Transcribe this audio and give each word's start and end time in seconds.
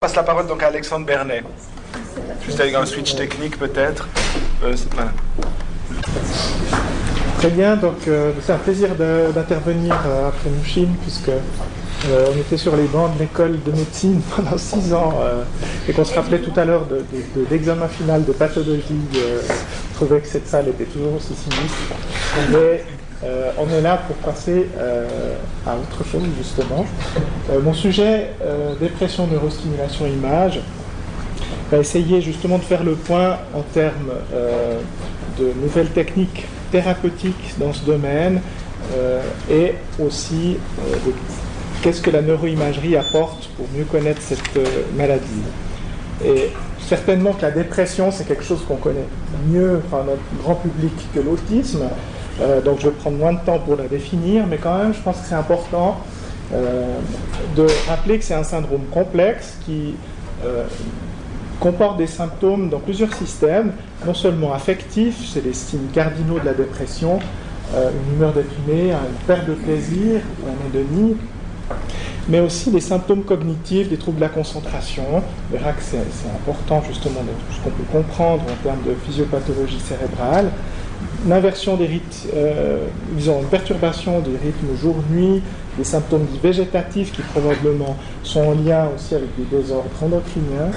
passe 0.00 0.14
la 0.14 0.22
parole 0.22 0.46
donc 0.46 0.62
à 0.62 0.68
Alexandre 0.68 1.04
Bernet. 1.06 1.42
Juste 2.46 2.60
avec 2.60 2.72
un 2.72 2.86
switch 2.86 3.16
technique 3.16 3.58
peut-être. 3.58 4.08
Euh, 4.62 4.76
Très 7.38 7.50
bien, 7.50 7.74
donc 7.74 8.06
euh, 8.06 8.30
c'est 8.40 8.52
un 8.52 8.58
plaisir 8.58 8.90
d'intervenir 8.94 10.00
euh, 10.06 10.28
après 10.28 10.50
Mouchine 10.50 10.94
puisque 11.02 11.32
on 12.06 12.38
était 12.38 12.56
sur 12.56 12.76
les 12.76 12.84
bancs 12.84 13.12
de 13.16 13.18
l'école 13.18 13.60
de 13.60 13.72
médecine 13.72 14.20
pendant 14.36 14.56
six 14.56 14.94
ans 14.94 15.18
et 15.88 15.92
qu'on 15.92 16.04
se 16.04 16.14
rappelait 16.14 16.38
tout 16.38 16.52
à 16.54 16.64
l'heure 16.64 16.86
de, 16.86 17.04
l'examen 17.50 17.88
final 17.88 18.24
de 18.24 18.32
pathologie. 18.32 19.00
je 19.12 19.94
trouvais 19.96 20.20
que 20.20 20.28
cette 20.28 20.46
salle 20.46 20.68
était 20.68 20.84
toujours 20.84 21.16
aussi 21.16 21.34
sinistre. 21.34 22.97
Euh, 23.24 23.50
on 23.58 23.68
est 23.70 23.80
là 23.80 24.00
pour 24.06 24.14
passer 24.16 24.68
euh, 24.78 25.34
à 25.66 25.74
autre 25.74 26.04
chose 26.08 26.22
justement. 26.36 26.86
Euh, 27.50 27.60
mon 27.60 27.74
sujet, 27.74 28.30
dépression, 28.80 29.26
neurostimulation, 29.26 30.06
image, 30.06 30.60
va 31.70 31.78
essayer 31.78 32.20
justement 32.20 32.58
de 32.58 32.62
faire 32.62 32.84
le 32.84 32.94
point 32.94 33.38
en 33.54 33.62
termes 33.62 34.12
de 35.38 35.52
nouvelles 35.60 35.90
techniques 35.90 36.46
thérapeutiques 36.70 37.54
dans 37.58 37.72
ce 37.72 37.84
domaine 37.84 38.40
et 39.50 39.74
aussi 39.98 40.56
qu'est-ce 41.82 42.00
que 42.00 42.10
la 42.10 42.22
neuroimagerie 42.22 42.96
apporte 42.96 43.48
pour 43.56 43.66
mieux 43.76 43.84
connaître 43.84 44.22
cette 44.22 44.58
maladie. 44.96 45.42
Et 46.24 46.50
certainement 46.86 47.32
que 47.32 47.42
la 47.42 47.50
dépression, 47.50 48.10
c'est 48.10 48.26
quelque 48.26 48.44
chose 48.44 48.64
qu'on 48.66 48.76
connaît 48.76 49.06
mieux, 49.48 49.82
enfin 49.86 50.04
notre 50.04 50.42
grand 50.42 50.54
public, 50.54 50.92
que 51.14 51.20
l'autisme. 51.20 51.84
Euh, 52.40 52.60
donc 52.60 52.80
je 52.80 52.88
vais 52.88 52.94
prendre 52.94 53.16
moins 53.16 53.32
de 53.32 53.40
temps 53.40 53.58
pour 53.58 53.76
la 53.76 53.88
définir, 53.88 54.46
mais 54.46 54.58
quand 54.58 54.78
même, 54.78 54.94
je 54.94 55.00
pense 55.00 55.18
que 55.18 55.26
c'est 55.26 55.34
important 55.34 55.96
euh, 56.52 56.94
de 57.56 57.66
rappeler 57.88 58.18
que 58.18 58.24
c'est 58.24 58.34
un 58.34 58.44
syndrome 58.44 58.84
complexe 58.90 59.58
qui 59.66 59.94
euh, 60.44 60.64
comporte 61.60 61.98
des 61.98 62.06
symptômes 62.06 62.68
dans 62.68 62.78
plusieurs 62.78 63.12
systèmes, 63.12 63.72
non 64.06 64.14
seulement 64.14 64.52
affectifs, 64.52 65.28
c'est 65.32 65.44
les 65.44 65.52
signes 65.52 65.88
cardinaux 65.92 66.38
de 66.38 66.44
la 66.44 66.54
dépression, 66.54 67.18
une 67.74 68.14
humeur 68.14 68.32
déprimée, 68.32 68.92
une 68.92 69.26
perte 69.26 69.46
de 69.46 69.54
plaisir, 69.54 70.20
une 70.40 70.78
anédonie, 70.78 71.16
mais 72.28 72.40
aussi 72.40 72.70
des 72.70 72.80
symptômes 72.80 73.24
cognitifs, 73.24 73.88
des 73.88 73.96
troubles 73.96 74.18
de 74.18 74.22
la 74.22 74.28
concentration. 74.28 75.02
On 75.16 75.52
verra 75.52 75.72
que 75.72 75.82
c'est 75.82 75.98
important 76.28 76.82
justement 76.86 77.20
de 77.20 77.54
ce 77.54 77.60
qu'on 77.60 77.70
peut 77.70 77.82
comprendre 77.90 78.44
en 78.44 78.62
termes 78.62 78.82
de 78.86 78.94
physiopathologie 79.04 79.80
cérébrale, 79.80 80.50
l'inversion 81.26 81.76
des 81.76 81.86
rythmes, 81.86 82.28
euh, 82.34 82.86
une 83.16 83.46
perturbation 83.46 84.20
des 84.20 84.36
rythmes 84.36 84.76
jour-nuit, 84.80 85.42
des 85.76 85.84
symptômes 85.84 86.26
végétatifs 86.42 87.12
qui 87.12 87.22
probablement 87.22 87.96
sont 88.22 88.40
en 88.40 88.54
lien 88.54 88.88
aussi 88.94 89.14
avec 89.14 89.28
des 89.36 89.56
désordres 89.56 89.90
endocriniens, 90.02 90.70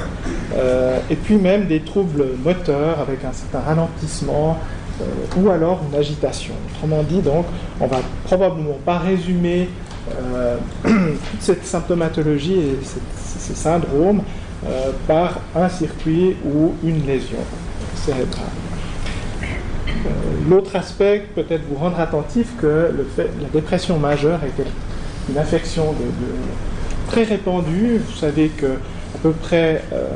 euh, 0.55 0.99
et 1.09 1.15
puis 1.15 1.35
même 1.35 1.67
des 1.67 1.81
troubles 1.81 2.25
moteurs 2.43 2.99
avec 2.99 3.23
un 3.23 3.33
certain 3.33 3.59
ralentissement 3.59 4.57
euh, 5.01 5.41
ou 5.41 5.49
alors 5.49 5.81
une 5.91 5.99
agitation. 5.99 6.53
Autrement 6.73 7.03
dit, 7.03 7.21
donc, 7.21 7.45
on 7.79 7.87
va 7.87 7.99
probablement 8.23 8.77
pas 8.85 8.99
résumer 8.99 9.69
toute 10.83 10.91
cette 11.39 11.65
symptomatologie 11.65 12.55
et 12.55 12.79
ces 12.83 13.55
syndromes 13.55 14.23
par 15.07 15.39
un 15.55 15.69
circuit 15.69 16.35
ou 16.43 16.73
une 16.83 17.05
lésion 17.05 17.37
cérébrale. 17.95 18.60
Euh, 20.41 20.49
l'autre 20.49 20.75
aspect, 20.75 21.25
peut-être 21.35 21.61
vous 21.69 21.75
rendre 21.75 21.99
attentif 21.99 22.47
que 22.59 22.91
la 23.17 23.49
dépression 23.53 23.97
majeure 23.97 24.39
est 24.43 24.63
une 25.29 25.37
affection 25.37 25.93
très 27.07 27.23
répandue. 27.23 28.01
Vous 28.05 28.17
savez 28.17 28.49
que 28.49 28.65
à 28.67 29.17
peu 29.21 29.31
près, 29.31 29.83
euh, 29.93 30.07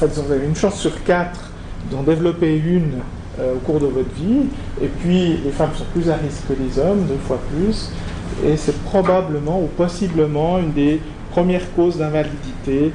vous 0.00 0.32
avez 0.32 0.46
une 0.46 0.56
chance 0.56 0.78
sur 0.78 1.02
quatre 1.04 1.50
d'en 1.90 2.02
développer 2.02 2.56
une 2.56 3.00
euh, 3.40 3.54
au 3.54 3.58
cours 3.58 3.80
de 3.80 3.86
votre 3.86 4.12
vie. 4.14 4.46
Et 4.82 4.88
puis, 4.88 5.38
les 5.44 5.50
femmes 5.50 5.70
sont 5.74 5.84
plus 5.92 6.10
à 6.10 6.16
risque 6.16 6.42
que 6.48 6.54
les 6.54 6.78
hommes, 6.78 7.04
deux 7.06 7.18
fois 7.26 7.38
plus. 7.50 7.90
Et 8.46 8.56
c'est 8.56 8.76
probablement 8.84 9.60
ou 9.60 9.66
possiblement 9.66 10.58
une 10.58 10.72
des 10.72 11.00
premières 11.30 11.72
causes 11.74 11.98
d'invalidité 11.98 12.92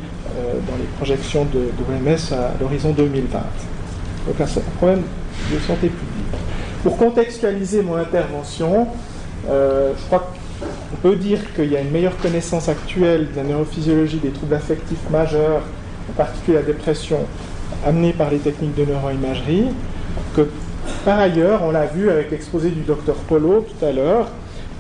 dans 0.68 0.78
les 0.78 0.88
projections 0.98 1.46
de, 1.46 1.60
l'OMS 1.60 2.34
à 2.34 2.52
l'horizon 2.60 2.92
2020. 2.92 3.40
Donc 3.40 4.36
c'est 4.48 4.60
un 4.60 4.78
problème 4.78 5.02
de 5.52 5.60
santé 5.60 5.88
publique. 5.88 6.01
Pour 6.84 6.98
contextualiser 6.98 7.84
mon 7.84 7.96
intervention, 7.96 8.88
euh, 9.50 9.94
je 9.96 10.06
crois 10.08 10.32
qu'on 10.60 10.96
peut 10.98 11.16
dire 11.16 11.40
qu'il 11.54 11.72
y 11.72 11.78
a 11.78 11.82
une 11.82 11.92
meilleure 11.92 12.18
connaissance 12.18 12.70
actuelle 12.70 13.28
de 13.32 13.36
la 13.36 13.44
neurophysiologie 13.44 14.18
des 14.18 14.32
troubles 14.32 14.56
affectifs 14.56 15.10
majeurs, 15.12 15.62
en 16.10 16.14
particulier 16.14 16.58
la 16.58 16.64
dépression, 16.64 17.20
amenée 17.86 18.14
par 18.14 18.32
les 18.32 18.40
techniques 18.40 18.76
de 18.76 18.86
neuroimagerie, 18.86 19.68
que 20.36 20.48
par 21.06 21.20
ailleurs, 21.20 21.62
on 21.64 21.72
l'a 21.72 21.86
vu 21.86 22.10
avec 22.10 22.32
l'exposé 22.32 22.72
du 22.72 22.82
docteur 22.82 23.16
Polo 23.16 23.62
tout 23.62 23.86
à 23.86 23.92
l'heure, 23.92 24.30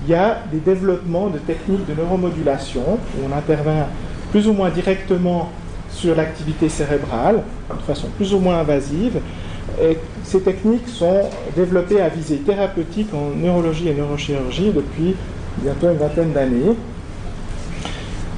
il 0.05 0.11
y 0.11 0.15
a 0.15 0.39
des 0.51 0.59
développements 0.59 1.29
de 1.29 1.37
techniques 1.37 1.85
de 1.87 1.93
neuromodulation 1.93 2.81
où 2.81 3.31
on 3.31 3.37
intervient 3.37 3.85
plus 4.31 4.47
ou 4.47 4.53
moins 4.53 4.69
directement 4.69 5.51
sur 5.91 6.15
l'activité 6.15 6.69
cérébrale, 6.69 7.43
de 7.69 7.81
façon 7.83 8.07
plus 8.17 8.33
ou 8.33 8.39
moins 8.39 8.59
invasive, 8.59 9.19
ces 10.23 10.41
techniques 10.41 10.87
sont 10.87 11.29
développées 11.55 12.01
à 12.01 12.09
visée 12.09 12.37
thérapeutique 12.37 13.09
en 13.13 13.35
neurologie 13.37 13.87
et 13.89 13.93
neurochirurgie 13.93 14.71
depuis 14.71 15.15
bientôt 15.57 15.89
une 15.89 15.97
vingtaine 15.97 16.31
d'années. 16.31 16.75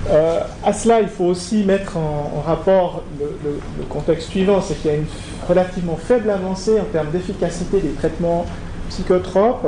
Euh, 0.10 0.40
à 0.64 0.74
cela, 0.74 1.02
il 1.02 1.08
faut 1.08 1.26
aussi 1.26 1.64
mettre 1.64 1.98
en, 1.98 2.42
rapport 2.46 3.04
le, 3.20 3.84
contexte 3.90 4.30
suivant, 4.30 4.62
c'est 4.62 4.76
qu'il 4.76 4.92
y 4.92 4.94
a 4.94 4.98
une 4.98 5.06
relativement 5.48 5.96
faible 5.96 6.30
avancée 6.30 6.80
en 6.80 6.86
termes 6.86 7.10
d'efficacité 7.12 7.80
des 7.80 7.92
traitements 7.92 8.46
psychotropes 8.90 9.68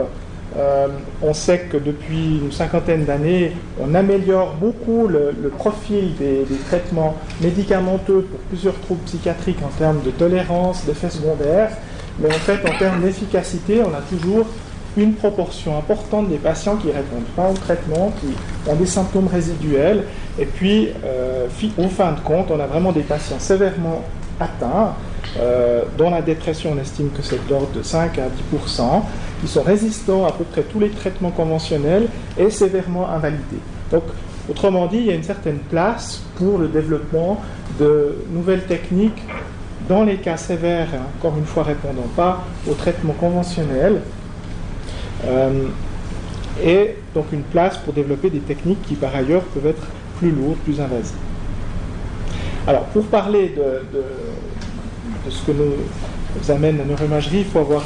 euh, 0.58 0.88
on 1.22 1.34
sait 1.34 1.68
que 1.70 1.78
depuis 1.78 2.40
une 2.42 2.52
cinquantaine 2.52 3.04
d'années, 3.04 3.52
on 3.80 3.94
améliore 3.94 4.54
beaucoup 4.54 5.08
le, 5.08 5.34
profil 5.50 6.16
des, 6.16 6.46
traitements 6.68 7.16
médicamenteux 7.42 8.28
pour 8.30 8.40
plusieurs 8.50 8.80
troubles 8.82 9.04
psychiatriques 9.04 9.60
en 9.64 9.78
termes 9.78 10.02
de 10.02 10.12
tolérance, 10.12 10.86
d'effets 10.86 11.10
secondaires, 11.10 11.72
mais 12.20 12.30
en 12.30 12.40
fait, 12.40 12.60
en 12.68 12.78
termes 12.78 13.02
d'efficacité, 13.02 13.82
on 13.82 13.94
a 13.94 14.02
toujours 14.10 14.46
une 14.96 15.14
proportion 15.14 15.78
importante 15.78 16.30
des 16.30 16.38
patients 16.38 16.78
qui 16.78 16.88
répondent 16.88 17.26
pas 17.36 17.50
au 17.50 17.54
traitement, 17.54 18.14
qui 18.22 18.28
ont 18.70 18.76
des 18.76 18.86
symptômes 18.86 19.28
résiduels, 19.28 20.06
et 20.40 20.46
puis, 20.46 20.90
euh, 21.04 21.48
au 21.78 21.90
fin 21.90 22.14
de 22.14 22.20
compte, 22.22 22.50
on 22.50 22.60
a 22.62 22.66
vraiment 22.66 22.94
des 22.94 23.02
patients 23.02 23.40
sévèrement 23.40 24.04
atteints, 24.40 24.94
euh, 25.38 25.84
dont 25.97 26.09
la 26.09 26.22
dépression, 26.22 26.73
on 26.75 26.81
estime 26.81 27.09
que 27.12 27.22
c'est 27.22 27.46
de 27.46 27.50
l'ordre 27.50 27.72
de 27.73 27.84
5 27.84 28.18
à 28.19 28.28
10% 28.28 29.01
qui 29.41 29.47
sont 29.47 29.63
résistants 29.63 30.25
à 30.25 30.31
peu 30.31 30.44
près 30.46 30.62
tous 30.62 30.79
les 30.79 30.90
traitements 30.90 31.31
conventionnels 31.31 32.07
et 32.38 32.50
sévèrement 32.50 33.09
invalidés. 33.09 33.59
Donc, 33.91 34.03
autrement 34.50 34.88
dit, 34.88 34.97
il 34.97 35.06
y 35.06 35.12
a 35.12 35.16
une 35.16 35.23
certaine 35.23 35.59
place 35.69 36.22
pour 36.35 36.57
le 36.57 36.68
développement 36.68 37.41
de 37.79 38.18
nouvelles 38.31 38.63
techniques 38.63 39.22
dans 39.90 40.03
les 40.03 40.18
cas 40.18 40.38
sévères, 40.38 40.88
encore 41.19 41.38
une 41.38 41.46
fois 41.46 41.63
répondant 41.63 42.07
pas 42.16 42.44
aux 42.69 42.73
traitements 42.73 43.13
conventionnels, 43.13 44.02
euh, 45.25 45.66
et 46.63 46.96
donc 47.13 47.25
une 47.31 47.44
place 47.44 47.78
pour 47.78 47.94
développer 47.94 48.29
des 48.29 48.40
techniques 48.40 48.81
qui 48.84 48.96
par 48.96 49.13
ailleurs 49.16 49.44
peuvent 49.44 49.67
être 49.67 49.84
plus 50.17 50.31
lourdes, 50.31 50.57
plus 50.63 50.79
invasives. 50.79 51.16
Alors 52.67 52.84
pour 52.85 53.06
parler 53.06 53.53
de, 53.56 54.03
ce 55.30 55.46
que 55.46 55.52
nous, 55.52 56.53
amène 56.53 56.78
la 56.78 56.86
neuroimagerie, 56.86 57.40
il 57.40 57.46
faut 57.46 57.59
avoir 57.59 57.84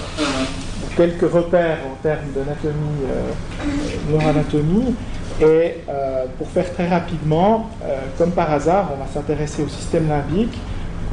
quelques 0.95 1.31
repères 1.31 1.77
en 1.89 1.95
termes 2.03 2.31
d'anatomie, 2.35 3.05
euh, 3.07 4.11
neuroanatomie. 4.11 4.95
Et 5.41 5.77
euh, 5.87 6.25
pour 6.37 6.49
faire 6.49 6.73
très 6.73 6.89
rapidement, 6.89 7.69
euh, 7.83 7.99
comme 8.17 8.31
par 8.31 8.51
hasard, 8.51 8.91
on 8.93 9.01
va 9.01 9.09
s'intéresser 9.09 9.63
au 9.63 9.69
système 9.69 10.09
limbique, 10.09 10.57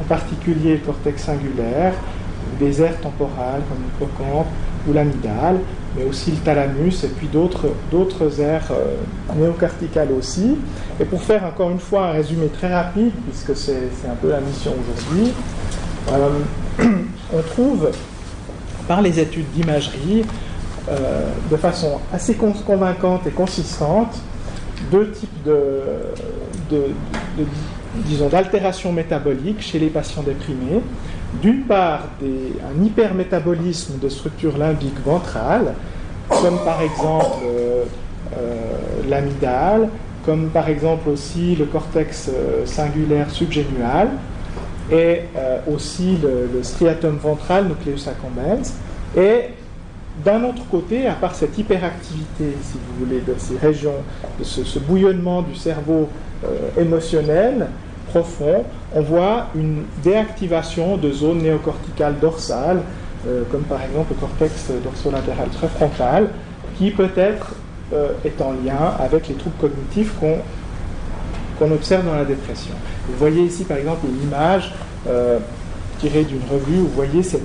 en 0.01 0.05
particulier 0.05 0.73
le 0.73 0.79
cortex 0.79 1.23
singulaire, 1.23 1.93
des 2.59 2.83
aires 2.83 3.01
temporales 3.01 3.61
comme 3.69 3.85
l'hippocampe 3.85 4.49
ou 4.89 4.93
l'amygdale, 4.93 5.59
mais 5.97 6.05
aussi 6.05 6.33
le 6.33 6.39
thalamus 6.39 7.05
et 7.05 7.09
puis 7.09 7.29
d'autres, 7.29 8.41
aires 8.41 8.73
néocorticales 9.37 10.11
aussi. 10.19 10.59
Et 11.01 11.05
pour 11.05 11.23
faire 11.23 11.45
encore 11.45 11.71
une 11.71 11.79
fois 11.79 12.09
un 12.09 12.13
résumé 12.13 12.49
très 12.49 12.73
rapide, 12.75 13.13
puisque 13.29 13.57
c'est 13.57 14.09
un 14.11 14.17
peu 14.21 14.31
la 14.31 14.41
mission 14.41 14.73
aujourd'hui, 14.73 15.33
on 17.33 17.43
trouve 17.43 17.91
par 18.87 19.03
les 19.03 19.19
études 19.19 19.51
d'imagerie 19.53 20.25
euh, 20.89 21.29
de 21.51 21.57
façon 21.57 21.99
assez 22.13 22.37
convaincante 22.37 23.27
et 23.27 23.31
consistante 23.31 24.17
deux 24.91 25.11
types 25.11 25.43
de, 25.45 26.93
disons, 28.05 28.29
d'altérations 28.29 28.93
métaboliques 28.93 29.63
chez 29.63 29.79
les 29.79 29.89
patients 29.89 30.23
déprimés. 30.23 30.83
D'une 31.43 31.63
part, 31.63 32.05
un 32.23 32.85
hypermétabolisme 32.85 33.99
de 33.99 34.09
structures 34.09 34.57
limbiques 34.57 35.03
ventrales, 35.05 35.75
comme 36.29 36.59
par 36.65 36.81
exemple 36.83 37.45
euh, 37.47 37.85
euh, 38.37 39.83
comme 40.25 40.49
par 40.49 40.69
exemple 40.69 41.09
aussi 41.09 41.57
le 41.57 41.65
cortex 41.65 42.31
singulaire 42.65 43.31
subgénual 43.31 44.09
et 44.91 45.23
aussi 45.73 46.17
le, 46.23 46.63
striatum 46.63 47.17
ventral 47.17 47.67
nucleus 47.67 48.09
accumbens. 48.09 48.75
Et 49.17 49.51
d'un 50.25 50.45
autre 50.45 50.63
côté, 50.71 51.07
à 51.07 51.15
part 51.15 51.35
cette 51.35 51.59
hyperactivité, 51.59 52.57
si 52.63 52.79
vous 52.79 53.05
voulez, 53.05 53.21
de 53.21 53.35
ces 53.37 53.59
régions, 53.59 53.97
de 54.39 54.45
ce, 54.45 54.79
bouillonnement 54.79 55.43
du 55.43 55.55
cerveau 55.55 56.09
émotionnel 56.79 57.67
profond, 58.07 58.65
on 58.95 59.03
voit 59.03 59.49
une 59.55 59.85
déactivation 60.03 60.97
de 60.97 61.11
zones 61.11 61.39
néocorticales 61.39 62.19
dorsales, 62.21 62.81
euh, 63.27 63.43
comme 63.51 63.63
par 63.63 63.83
exemple 63.83 64.15
le 64.15 64.21
cortex 64.21 64.71
dorsolatéral 64.83 65.49
très 65.49 65.69
frontal, 65.69 66.29
qui 66.79 66.91
peut-être 66.91 67.55
euh, 67.93 68.13
est 68.25 68.41
en 68.41 68.53
lien 68.53 68.95
avec 68.99 69.29
les 69.29 69.35
troubles 69.35 69.57
cognitifs 69.61 70.15
qu'on 70.19 70.39
observe 71.65 72.05
dans 72.05 72.15
la 72.15 72.25
dépression. 72.25 72.75
Vous 73.09 73.17
voyez 73.19 73.43
ici 73.43 73.65
par 73.65 73.77
exemple 73.79 74.07
une 74.07 74.29
image 74.29 74.73
euh, 75.09 75.39
tirée 75.99 76.25
d'une 76.25 76.43
revue, 76.51 76.79
vous 76.79 76.93
voyez 76.95 77.23
cette, 77.23 77.43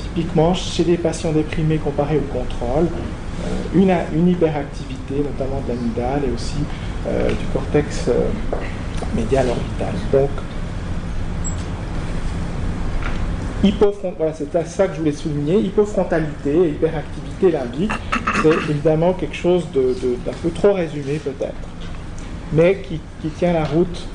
typiquement 0.00 0.54
chez 0.54 0.84
des 0.84 0.96
patients 0.96 1.32
déprimés 1.32 1.78
comparés 1.78 2.18
au 2.18 2.32
contrôle, 2.32 2.86
une, 3.74 3.94
une, 4.14 4.28
hyperactivité, 4.28 5.16
notamment 5.16 5.60
de 5.66 5.68
l'amygdale 5.68 6.22
et 6.28 6.34
aussi 6.34 6.56
du 7.04 7.46
cortex 7.52 8.08
médial 9.14 9.46
orbital. 9.48 9.94
Donc, 10.12 10.30
voilà, 14.16 14.32
c'est 14.32 14.52
ça 14.66 14.86
que 14.86 14.94
je 14.94 14.98
voulais 15.00 15.12
souligner. 15.12 15.58
Hypofrontalité 15.58 16.54
et 16.54 16.68
hyperactivité 16.68 17.50
limbique, 17.50 17.92
c'est 18.42 18.70
évidemment 18.70 19.12
quelque 19.14 19.34
chose 19.34 19.66
d'un 19.72 20.32
peu 20.42 20.50
trop 20.50 20.72
résumé 20.72 21.18
peut-être, 21.18 21.54
mais 22.52 22.82
qui, 22.82 23.00
tient 23.30 23.52
la 23.52 23.64
route 23.64 24.06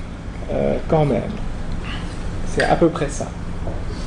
euh, 0.52 0.78
quand 0.88 1.06
même. 1.06 1.22
C'est 2.48 2.64
à 2.64 2.76
peu 2.76 2.90
près 2.90 3.10
ça. 3.10 3.28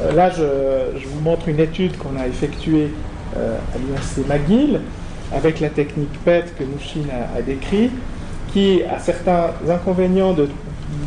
Euh, 0.02 0.12
là, 0.12 0.30
je, 0.30 1.06
vous 1.06 1.20
montre 1.20 1.48
une 1.48 1.60
étude 1.60 1.96
qu'on 1.98 2.18
a 2.18 2.26
effectuée 2.26 2.90
euh, 3.36 3.56
à 3.74 3.78
l'université 3.78 4.22
McGill 4.28 4.80
avec 5.32 5.60
la 5.60 5.68
technique 5.68 6.12
PET 6.24 6.54
que 6.58 6.64
Mouchine 6.64 7.08
a, 7.10 7.38
a 7.38 7.42
décrit, 7.42 7.90
qui 8.52 8.82
a 8.82 8.98
certains 8.98 9.50
inconvénients 9.68 10.32
de 10.32 10.48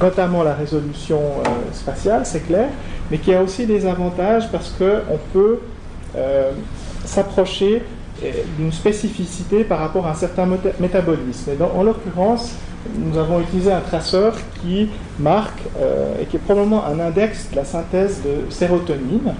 notamment 0.02 0.44
la 0.44 0.54
résolution 0.54 1.22
spatiale, 1.72 2.25
c'est 2.25 2.46
clair, 2.46 2.68
mais 3.10 3.19
qui 3.19 3.34
a 3.34 3.42
aussi 3.42 3.66
des 3.66 3.86
avantages 3.86 4.52
parce 4.52 4.75
qu'on 4.78 5.18
peut 5.31 5.60
s'approcher 7.06 7.84
d'une 8.58 8.72
spécificité 8.74 9.64
par 9.64 9.80
rapport 9.80 10.08
à 10.08 10.12
un 10.12 10.16
certain 10.16 10.46
métabolisme. 10.80 11.52
Et 11.52 11.64
en 11.64 11.84
l'occurrence, 11.84 12.56
nous 12.95 13.18
avons 13.18 13.39
utilisé 13.42 13.72
un 13.72 13.81
traceur 13.81 14.36
qui 14.62 14.89
marque 15.19 15.60
et 16.22 16.25
qui 16.25 16.36
est 16.36 16.39
probablement 16.39 16.86
un 16.86 17.00
index 17.00 17.50
de 17.51 17.56
la 17.57 17.66
synthèse 17.66 18.22
de 18.24 18.51
sérotonine. 18.51 19.34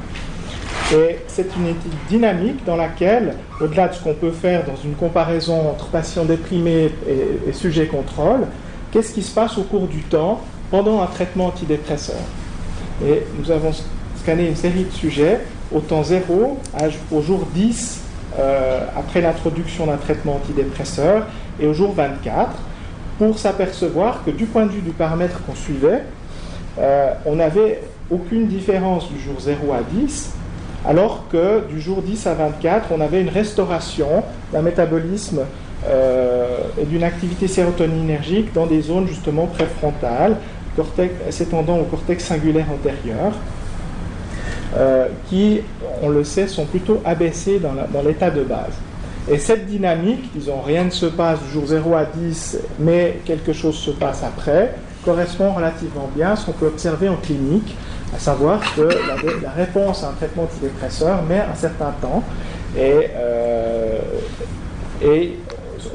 Et 0.94 1.18
c'est 1.28 1.48
une 1.58 1.68
étude 1.68 1.92
dynamique 2.08 2.64
dans 2.66 2.78
laquelle, 2.78 3.36
au-delà 3.60 3.90
de 3.90 3.94
ce 3.94 4.02
qu'on 4.02 4.14
peut 4.14 4.32
faire 4.32 4.64
dans 4.64 4.76
une 4.76 4.96
comparaison 4.96 5.70
entre 5.70 5.88
patients 5.88 6.24
déprimés 6.24 6.92
et, 7.08 7.50
et 7.50 7.54
sujets 7.54 7.88
contrôle, 7.88 8.48
qu'est-ce 8.92 9.14
qui 9.14 9.22
se 9.22 9.34
passe 9.34 9.58
au 9.58 9.64
cours 9.64 9.88
du 9.88 10.04
temps 10.04 10.40
pendant 10.72 11.02
un 11.02 11.08
traitement 11.08 11.48
antidépresseur? 11.48 12.22
Et 13.06 13.24
nous 13.38 13.52
avons 13.52 13.72
scanné 14.18 14.48
une 14.48 14.56
série 14.56 14.86
de 14.86 14.92
sujets 14.92 15.42
au 15.74 15.80
temps 15.80 16.04
0, 16.04 16.58
au 17.12 17.22
jour 17.22 17.48
10 17.54 18.02
euh, 18.40 18.86
après 18.96 19.22
l'introduction 19.22 19.88
d'un 19.88 19.98
traitement 19.98 20.36
antidépresseur 20.36 21.26
et 21.60 21.68
au 21.68 21.74
jour 21.74 21.94
24 21.94 22.52
pour 23.18 23.40
s'apercevoir 23.40 24.24
que 24.24 24.32
du 24.32 24.46
point 24.46 24.66
de 24.66 24.72
vue 24.72 24.82
du 24.82 24.92
paramètre 24.92 25.42
qu'on 25.46 25.56
suivait, 25.56 26.04
euh, 26.80 27.14
on 27.26 27.36
n'avait 27.36 27.82
aucune 28.12 28.48
différence 28.48 29.10
du 29.12 29.20
jour 29.20 29.36
0 29.40 29.74
à 29.74 29.82
10, 29.82 30.34
alors 30.86 31.26
que 31.32 31.68
du 31.68 31.82
jour 31.82 32.02
10 32.02 32.28
à 32.28 32.34
24, 32.36 32.90
on 32.92 33.02
avait 33.02 33.22
une 33.22 33.30
restauration 33.30 34.24
d'un 34.54 34.62
métabolisme 34.62 35.42
euh, 35.88 36.60
et 36.80 36.86
d'une 36.86 37.04
activité 37.04 37.48
sérotoninergique 37.48 38.54
dans 38.54 38.68
des 38.68 38.82
zones 38.82 39.08
justement 39.08 39.48
préfrontales, 39.48 40.38
s'étendant 41.32 41.80
au 41.80 41.84
cortex 41.84 42.24
singulaire 42.24 42.68
antérieur, 42.72 43.34
euh, 44.76 45.08
qui, 45.28 45.62
on 46.04 46.10
le 46.10 46.24
sait, 46.24 46.48
sont 46.48 46.66
plutôt 46.66 47.02
abaissés 47.04 47.60
dans 47.60 48.02
l'état 48.04 48.30
de 48.30 48.44
base. 48.44 48.74
Et 49.30 49.38
cette 49.38 49.66
dynamique, 49.66 50.32
disons, 50.34 50.62
rien 50.62 50.86
ne 50.86 50.90
se 50.90 51.06
passe 51.06 51.42
du 51.44 51.52
jour 51.52 51.66
0 51.66 51.96
à 51.96 52.06
10, 52.06 52.60
mais 52.80 53.20
quelque 53.26 53.52
chose 53.52 53.76
se 53.76 53.92
passe 53.92 54.24
après, 54.24 54.76
correspond 55.04 55.52
relativement 55.52 56.10
bien 56.16 56.32
à 56.32 56.36
ce 56.38 56.46
qu'on 56.46 56.54
peut 56.54 56.68
observer 56.68 57.10
en 57.10 57.18
clinique, 57.18 57.76
à 58.16 58.20
savoir 58.20 58.62
que 58.76 58.82
la, 58.82 59.52
réponse 59.52 60.04
à 60.04 60.10
un 60.10 60.14
traitement 60.14 60.44
antidépresseur 60.44 61.24
met 61.24 61.40
un 61.40 61.56
certain 61.56 61.94
temps 62.02 62.24
et, 62.78 63.10
euh, 63.18 64.00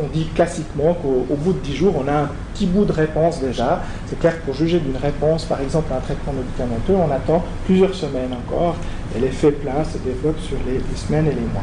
on 0.00 0.06
dit 0.12 0.26
classiquement 0.34 0.94
qu'au 0.94 1.26
bout 1.36 1.52
de 1.52 1.58
10 1.58 1.76
jours, 1.76 1.94
on 2.02 2.08
a 2.08 2.12
un 2.12 2.30
petit 2.52 2.66
bout 2.66 2.84
de 2.84 2.92
réponse 2.92 3.40
déjà. 3.40 3.82
C'est 4.06 4.18
clair 4.18 4.40
que 4.40 4.46
pour 4.46 4.54
juger 4.54 4.78
d'une 4.78 4.96
réponse, 4.96 5.44
par 5.44 5.60
exemple 5.60 5.92
à 5.92 5.96
un 5.96 6.00
traitement 6.00 6.32
médicamenteux, 6.32 6.94
on 6.94 7.10
attend 7.10 7.44
plusieurs 7.66 7.94
semaines 7.94 8.32
encore, 8.32 8.76
et 9.16 9.20
l'effet 9.20 9.52
plein 9.52 9.84
se 9.84 9.98
développe 9.98 10.40
sur 10.40 10.56
les, 10.66 10.80
semaines 10.96 11.26
et 11.26 11.34
les 11.34 11.40
mois. 11.40 11.62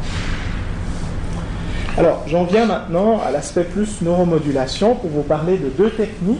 Alors, 1.98 2.22
j'en 2.28 2.44
viens 2.44 2.66
maintenant 2.66 3.20
à 3.20 3.32
l'aspect 3.32 3.64
plus 3.64 4.00
neuromodulation 4.00 4.94
pour 4.94 5.10
vous 5.10 5.22
parler 5.22 5.58
de 5.58 5.68
deux 5.68 5.90
techniques. 5.90 6.38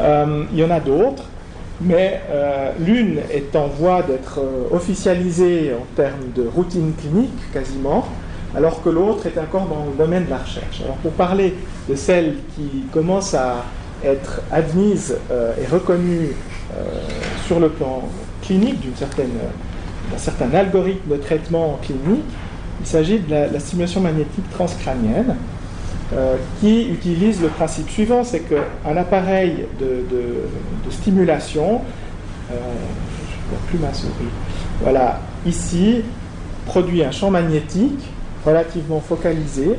Euh, 0.00 0.44
il 0.52 0.58
y 0.58 0.64
en 0.64 0.70
a 0.70 0.80
d'autres, 0.80 1.24
mais 1.80 2.20
euh, 2.28 2.72
l'une 2.80 3.20
est 3.32 3.54
en 3.54 3.68
voie 3.68 4.02
d'être 4.02 4.40
euh, 4.40 4.74
officialisée 4.74 5.72
en 5.72 5.86
termes 5.94 6.32
de 6.34 6.44
routine 6.44 6.92
clinique 7.00 7.52
quasiment, 7.52 8.04
alors 8.56 8.82
que 8.82 8.88
l'autre 8.88 9.26
est 9.26 9.38
encore 9.38 9.66
dans 9.66 9.86
le 9.88 9.96
domaine 9.96 10.24
de 10.24 10.30
la 10.30 10.38
recherche. 10.38 10.82
Alors 10.84 10.96
pour 10.96 11.12
parler 11.12 11.54
de 11.88 11.94
celle 11.94 12.34
qui 12.56 12.86
commence 12.92 13.32
à 13.32 13.64
être 14.04 14.42
admise 14.52 15.16
et 15.30 15.66
reconnue 15.66 16.32
sur 17.46 17.58
le 17.58 17.70
plan 17.70 18.02
clinique 18.42 18.80
d'un 18.82 20.18
certain 20.18 20.52
algorithme 20.52 21.10
de 21.10 21.16
traitement 21.16 21.78
clinique, 21.80 22.24
il 22.84 22.86
s'agit 22.86 23.18
de 23.18 23.30
la, 23.30 23.60
stimulation 23.60 24.02
magnétique 24.02 24.48
transcrânienne 24.50 25.36
euh, 26.12 26.36
qui 26.60 26.90
utilise 26.90 27.40
le 27.40 27.48
principe 27.48 27.88
suivant, 27.88 28.22
c'est 28.22 28.40
qu'un 28.40 28.96
appareil 28.96 29.64
de, 29.80 30.04
stimulation, 30.90 31.80
je 32.50 32.54
ne 32.54 32.58
vois 32.58 33.58
plus 33.68 33.78
ma 33.78 33.92
souris, 33.94 34.12
voilà, 34.82 35.20
ici, 35.46 36.02
produit 36.66 37.02
un 37.02 37.10
champ 37.10 37.30
magnétique 37.30 38.04
relativement 38.44 39.00
focalisé 39.00 39.76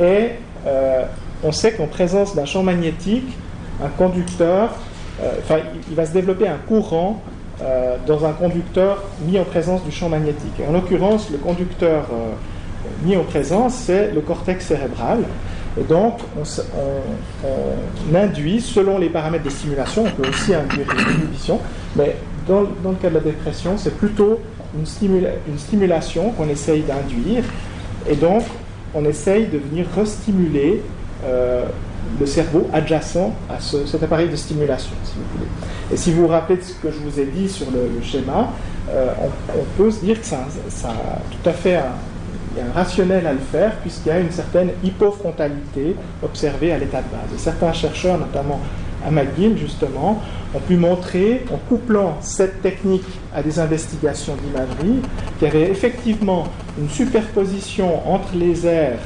et 0.00 0.30
euh, 0.66 1.04
on 1.44 1.52
sait 1.52 1.72
qu'en 1.72 1.86
présence 1.86 2.34
d'un 2.34 2.44
champ 2.44 2.62
magnétique, 2.64 3.36
un 3.82 3.88
conducteur, 3.88 4.74
euh, 5.20 5.30
enfin, 5.38 5.58
il 5.88 5.94
va 5.94 6.06
se 6.06 6.12
développer 6.12 6.48
un 6.48 6.58
courant 6.68 7.22
euh, 7.62 7.96
dans 8.06 8.24
un 8.24 8.32
conducteur 8.32 9.04
mis 9.26 9.38
en 9.38 9.44
présence 9.44 9.84
du 9.84 9.92
champ 9.92 10.08
magnétique. 10.08 10.60
en 10.68 10.72
l'occurrence, 10.72 11.30
le 11.30 11.38
conducteur 11.38 12.08
mis 13.04 13.16
en 13.16 13.24
présence, 13.24 13.74
c'est 13.74 14.12
le 14.12 14.20
cortex 14.20 14.66
cérébral. 14.66 15.20
Et 15.80 15.84
donc, 15.84 16.18
on, 16.36 18.14
induit, 18.16 18.60
selon 18.60 18.98
les 18.98 19.08
paramètres 19.08 19.44
de 19.44 19.50
stimulation, 19.50 20.04
on 20.04 20.10
peut 20.10 20.28
aussi 20.28 20.54
induire 20.54 20.86
une 20.92 21.14
inhibition, 21.22 21.60
mais 21.96 22.16
dans, 22.46 22.62
le 22.62 22.96
cas 23.00 23.08
de 23.08 23.14
la 23.14 23.20
dépression, 23.20 23.78
c'est 23.78 23.96
plutôt 23.96 24.40
une 24.76 25.58
stimulation 25.58 26.30
qu'on 26.30 26.48
essaye 26.48 26.82
d'induire 26.82 27.44
et 28.08 28.16
donc, 28.16 28.42
on 28.94 29.04
essaye 29.04 29.46
de 29.46 29.58
venir 29.58 29.86
restimuler 29.96 30.82
euh, 31.24 31.64
le 32.18 32.26
cerveau 32.26 32.68
adjacent 32.72 33.32
à 33.48 33.60
cet 33.60 34.02
appareil 34.02 34.28
de 34.28 34.36
stimulation, 34.36 34.92
si 35.04 35.14
vous 35.16 35.38
voulez. 35.38 35.50
Et 35.92 35.96
si 35.96 36.12
vous 36.12 36.22
vous 36.22 36.28
rappelez 36.28 36.58
de 36.58 36.62
ce 36.62 36.74
que 36.74 36.90
je 36.90 36.98
vous 36.98 37.20
ai 37.20 37.26
dit 37.26 37.48
sur 37.48 37.66
le, 37.70 38.02
schéma, 38.02 38.50
euh, 38.90 39.12
on, 39.54 39.64
peut 39.76 39.90
se 39.90 40.00
dire 40.00 40.20
que 40.20 40.26
ça, 40.26 40.38
ça 40.68 40.92
tout 41.30 41.48
à 41.48 41.52
fait 41.52 41.76
a 41.76 41.92
un 42.60 42.72
rationnel 42.72 43.26
à 43.26 43.32
le 43.32 43.38
faire 43.38 43.76
puisqu'il 43.76 44.08
y 44.08 44.12
a 44.12 44.18
une 44.18 44.30
certaine 44.30 44.70
hypofrontalité 44.84 45.96
observée 46.22 46.72
à 46.72 46.78
l'état 46.78 46.98
de 46.98 47.08
base. 47.08 47.34
Et 47.34 47.38
certains 47.38 47.72
chercheurs, 47.72 48.18
notamment 48.18 48.60
à 49.06 49.10
McGill 49.10 49.56
justement, 49.56 50.20
ont 50.54 50.60
pu 50.60 50.76
montrer, 50.76 51.44
en 51.52 51.56
couplant 51.56 52.18
cette 52.20 52.62
technique 52.62 53.04
à 53.34 53.42
des 53.42 53.58
investigations 53.58 54.34
d'imagerie, 54.36 55.00
qu'il 55.38 55.48
y 55.48 55.50
avait 55.50 55.70
effectivement 55.70 56.44
une 56.78 56.90
superposition 56.90 58.08
entre 58.12 58.34
les 58.34 58.66
aires 58.66 58.98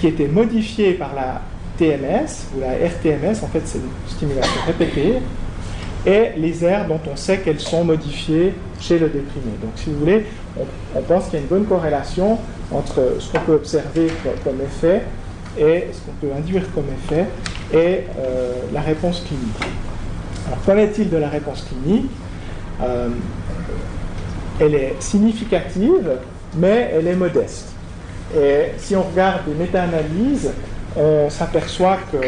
qui 0.00 0.06
étaient 0.06 0.28
modifiées 0.28 0.94
par 0.94 1.14
la 1.14 1.42
TMS, 1.76 2.48
ou 2.56 2.60
la 2.60 2.72
RTMS, 2.88 3.42
en 3.42 3.48
fait 3.48 3.62
c'est 3.64 3.78
une 3.78 3.84
stimulation 4.08 4.60
répétée, 4.66 5.14
et 6.06 6.30
les 6.36 6.64
aires 6.64 6.86
dont 6.86 7.00
on 7.10 7.16
sait 7.16 7.38
qu'elles 7.38 7.60
sont 7.60 7.84
modifiées 7.84 8.54
chez 8.80 8.98
le 8.98 9.08
déprimé. 9.08 9.52
Donc 9.60 9.72
si 9.76 9.90
vous 9.90 9.98
voulez, 10.00 10.26
on, 10.94 11.02
pense 11.02 11.26
qu'il 11.26 11.34
y 11.34 11.36
a 11.36 11.40
une 11.40 11.48
bonne 11.48 11.66
corrélation 11.66 12.38
entre 12.72 13.16
ce 13.18 13.30
qu'on 13.32 13.40
peut 13.40 13.54
observer 13.54 14.08
comme 14.44 14.60
effet 14.60 15.02
et 15.58 15.86
ce 15.92 16.00
qu'on 16.00 16.12
peut 16.20 16.32
induire 16.36 16.62
comme 16.72 16.86
effet 17.04 17.26
est 17.74 18.04
la 18.72 18.80
réponse 18.80 19.24
clinique. 19.26 19.56
Alors 20.46 20.64
qu'en 20.64 20.76
est-il 20.76 21.10
de 21.10 21.16
la 21.16 21.28
réponse 21.28 21.66
clinique? 21.68 22.10
Elle 24.60 24.74
est 24.74 24.94
significative, 25.00 26.10
mais 26.56 26.90
elle 26.94 27.06
est 27.06 27.16
modeste. 27.16 27.74
Et 28.36 28.72
si 28.78 28.94
on 28.96 29.02
regarde 29.02 29.44
des 29.46 29.54
méta-analyses, 29.54 30.50
on 30.96 31.30
s'aperçoit 31.30 31.98
que 32.12 32.18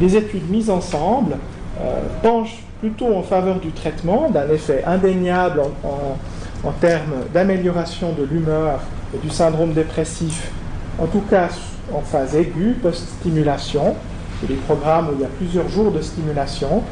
les 0.00 0.16
études 0.16 0.50
mises 0.50 0.70
ensemble 0.70 1.36
penchent 2.22 2.64
plutôt 2.80 3.14
en 3.14 3.22
faveur 3.22 3.60
du 3.60 3.70
traitement, 3.72 4.28
d'un 4.30 4.48
effet 4.50 4.84
indéniable 4.86 5.62
en, 5.82 6.72
termes 6.80 7.24
d'amélioration 7.32 8.12
de 8.12 8.24
l'humeur 8.24 8.80
et 9.14 9.18
du 9.18 9.30
syndrome 9.30 9.72
dépressif, 9.72 10.50
en 10.98 11.06
tout 11.06 11.22
cas 11.30 11.48
en 11.94 12.00
phase 12.00 12.34
aiguë, 12.34 12.74
post-stimulation. 12.82 13.94
Des 14.42 14.54
programmes 14.54 15.08
où 15.08 15.12
il 15.14 15.22
y 15.22 15.24
a 15.24 15.28
plusieurs 15.38 15.68
jours 15.70 15.90
de 15.90 16.02
stimulation. 16.02 16.82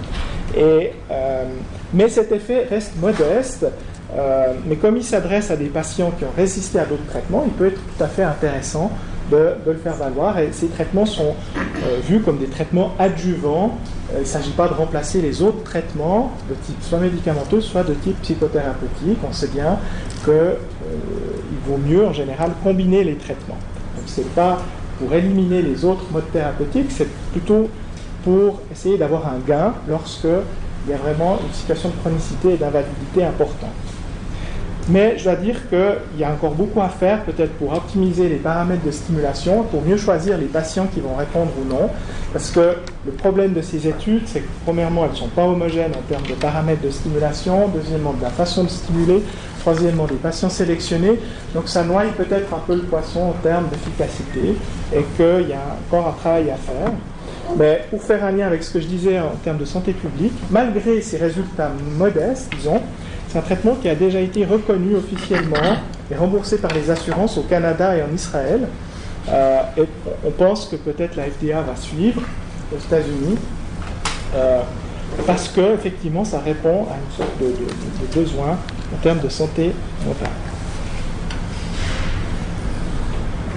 Euh, 0.56 0.84
mais 1.92 2.08
cet 2.08 2.32
effet 2.32 2.66
reste 2.70 2.96
modeste. 2.98 3.66
Euh, 4.16 4.52
mais 4.66 4.76
comme 4.76 4.96
il 4.96 5.04
s'adresse 5.04 5.50
à 5.50 5.56
des 5.56 5.66
patients 5.66 6.12
qui 6.18 6.24
ont 6.24 6.32
résisté 6.36 6.78
à 6.78 6.84
d'autres 6.84 7.06
traitements, 7.06 7.44
il 7.46 7.52
peut 7.52 7.66
être 7.66 7.80
tout 7.80 8.04
à 8.04 8.08
fait 8.08 8.22
intéressant 8.22 8.90
de, 9.30 9.54
le 9.66 9.76
faire 9.76 9.94
valoir. 9.94 10.38
Et 10.38 10.50
ces 10.52 10.68
traitements 10.68 11.06
sont 11.06 11.34
euh, 11.56 11.98
vus 12.06 12.20
comme 12.20 12.38
des 12.38 12.48
traitements 12.48 12.92
adjuvants. 12.98 13.78
Euh, 14.12 14.18
il 14.18 14.20
ne 14.20 14.26
s'agit 14.26 14.50
pas 14.50 14.68
de 14.68 14.74
remplacer 14.74 15.22
les 15.22 15.40
autres 15.42 15.62
traitements 15.62 16.32
de 16.50 16.54
type 16.54 16.82
soit 16.82 16.98
médicamenteux, 16.98 17.60
soit 17.60 17.84
de 17.84 17.94
type 17.94 18.20
psychothérapeutique. 18.20 19.18
On 19.26 19.32
sait 19.32 19.48
bien 19.48 19.78
qu'il 20.24 20.34
vaut 21.66 21.78
mieux 21.78 22.06
en 22.06 22.12
général 22.12 22.50
combiner 22.62 23.04
les 23.04 23.16
traitements. 23.16 23.58
Donc 23.96 24.04
ce 24.06 24.20
n'est 24.20 24.26
pas 24.28 24.58
pour 24.98 25.12
éliminer 25.14 25.62
les 25.62 25.84
autres 25.84 26.04
modes 26.12 26.30
thérapeutiques, 26.32 26.90
c'est 26.90 27.08
plutôt 27.32 27.68
pour 28.22 28.60
essayer 28.70 28.98
d'avoir 28.98 29.26
un 29.26 29.38
gain 29.44 29.74
lorsque 29.88 30.28
il 30.86 30.90
y 30.90 30.94
a 30.94 30.96
vraiment 30.96 31.38
une 31.44 31.52
situation 31.52 31.88
de 31.88 31.94
chronicité 31.96 32.54
et 32.54 32.56
d'invalidité 32.56 33.24
importante. 33.24 33.91
Mais 34.88 35.16
je 35.16 35.24
dois 35.24 35.36
dire 35.36 35.56
qu'il 35.68 36.20
y 36.20 36.24
a 36.24 36.30
encore 36.30 36.52
beaucoup 36.52 36.80
à 36.80 36.88
faire, 36.88 37.22
peut-être 37.22 37.52
pour 37.52 37.72
optimiser 37.72 38.28
les 38.28 38.36
paramètres 38.36 38.84
de 38.84 38.90
stimulation, 38.90 39.62
pour 39.64 39.82
mieux 39.82 39.96
choisir 39.96 40.36
les 40.38 40.46
patients 40.46 40.88
qui 40.92 41.00
vont 41.00 41.14
répondre 41.14 41.50
ou 41.60 41.68
non. 41.68 41.88
Parce 42.32 42.50
que 42.50 42.76
le 43.06 43.12
problème 43.12 43.52
de 43.52 43.62
ces 43.62 43.86
études, 43.86 44.22
c'est 44.26 44.40
que 44.40 44.48
premièrement, 44.64 45.04
elles 45.04 45.12
ne 45.12 45.16
sont 45.16 45.28
pas 45.28 45.44
homogènes 45.44 45.92
en 45.92 46.02
termes 46.08 46.26
de 46.26 46.34
paramètres 46.34 46.82
de 46.82 46.90
stimulation, 46.90 47.68
deuxièmement, 47.68 48.12
de 48.12 48.22
la 48.22 48.30
façon 48.30 48.64
de 48.64 48.70
stimuler, 48.70 49.22
troisièmement, 49.60 50.06
des 50.06 50.16
patients 50.16 50.50
sélectionnés. 50.50 51.20
Donc 51.54 51.68
ça 51.68 51.84
noie 51.84 52.02
peut-être 52.16 52.52
un 52.52 52.60
peu 52.66 52.74
le 52.74 52.82
poisson 52.82 53.20
en 53.20 53.34
termes 53.42 53.68
d'efficacité 53.68 54.56
et 54.92 55.04
qu'il 55.16 55.48
y 55.48 55.52
a 55.52 55.76
encore 55.86 56.08
un 56.08 56.12
travail 56.12 56.50
à 56.50 56.56
faire. 56.56 56.92
Mais 57.56 57.82
pour 57.90 58.02
faire 58.02 58.24
un 58.24 58.32
lien 58.32 58.46
avec 58.46 58.62
ce 58.62 58.72
que 58.72 58.80
je 58.80 58.86
disais 58.86 59.20
en 59.20 59.36
termes 59.44 59.58
de 59.58 59.64
santé 59.64 59.92
publique, 59.92 60.32
malgré 60.50 61.00
ces 61.02 61.18
résultats 61.18 61.70
modestes, 61.98 62.50
disons, 62.56 62.80
c'est 63.32 63.38
un 63.38 63.42
traitement 63.42 63.76
qui 63.76 63.88
a 63.88 63.94
déjà 63.94 64.20
été 64.20 64.44
reconnu 64.44 64.94
officiellement 64.94 65.76
et 66.10 66.14
remboursé 66.14 66.58
par 66.58 66.70
les 66.74 66.90
assurances 66.90 67.38
au 67.38 67.42
Canada 67.42 67.96
et 67.96 68.02
en 68.02 68.14
Israël. 68.14 68.68
Euh, 69.30 69.62
et 69.78 69.84
on 70.26 70.30
pense 70.32 70.66
que 70.66 70.76
peut-être 70.76 71.16
la 71.16 71.24
FDA 71.24 71.62
va 71.62 71.74
suivre 71.76 72.20
aux 72.74 72.78
États-Unis 72.78 73.38
euh, 74.34 74.60
parce 75.26 75.48
que 75.48 75.74
effectivement 75.74 76.24
ça 76.24 76.40
répond 76.40 76.86
à 76.90 76.96
une 76.96 77.16
sorte 77.16 77.38
de, 77.40 78.18
besoin 78.20 78.58
en 78.92 78.96
termes 79.02 79.20
de 79.20 79.28
santé 79.28 79.72
mentale. 80.06 80.28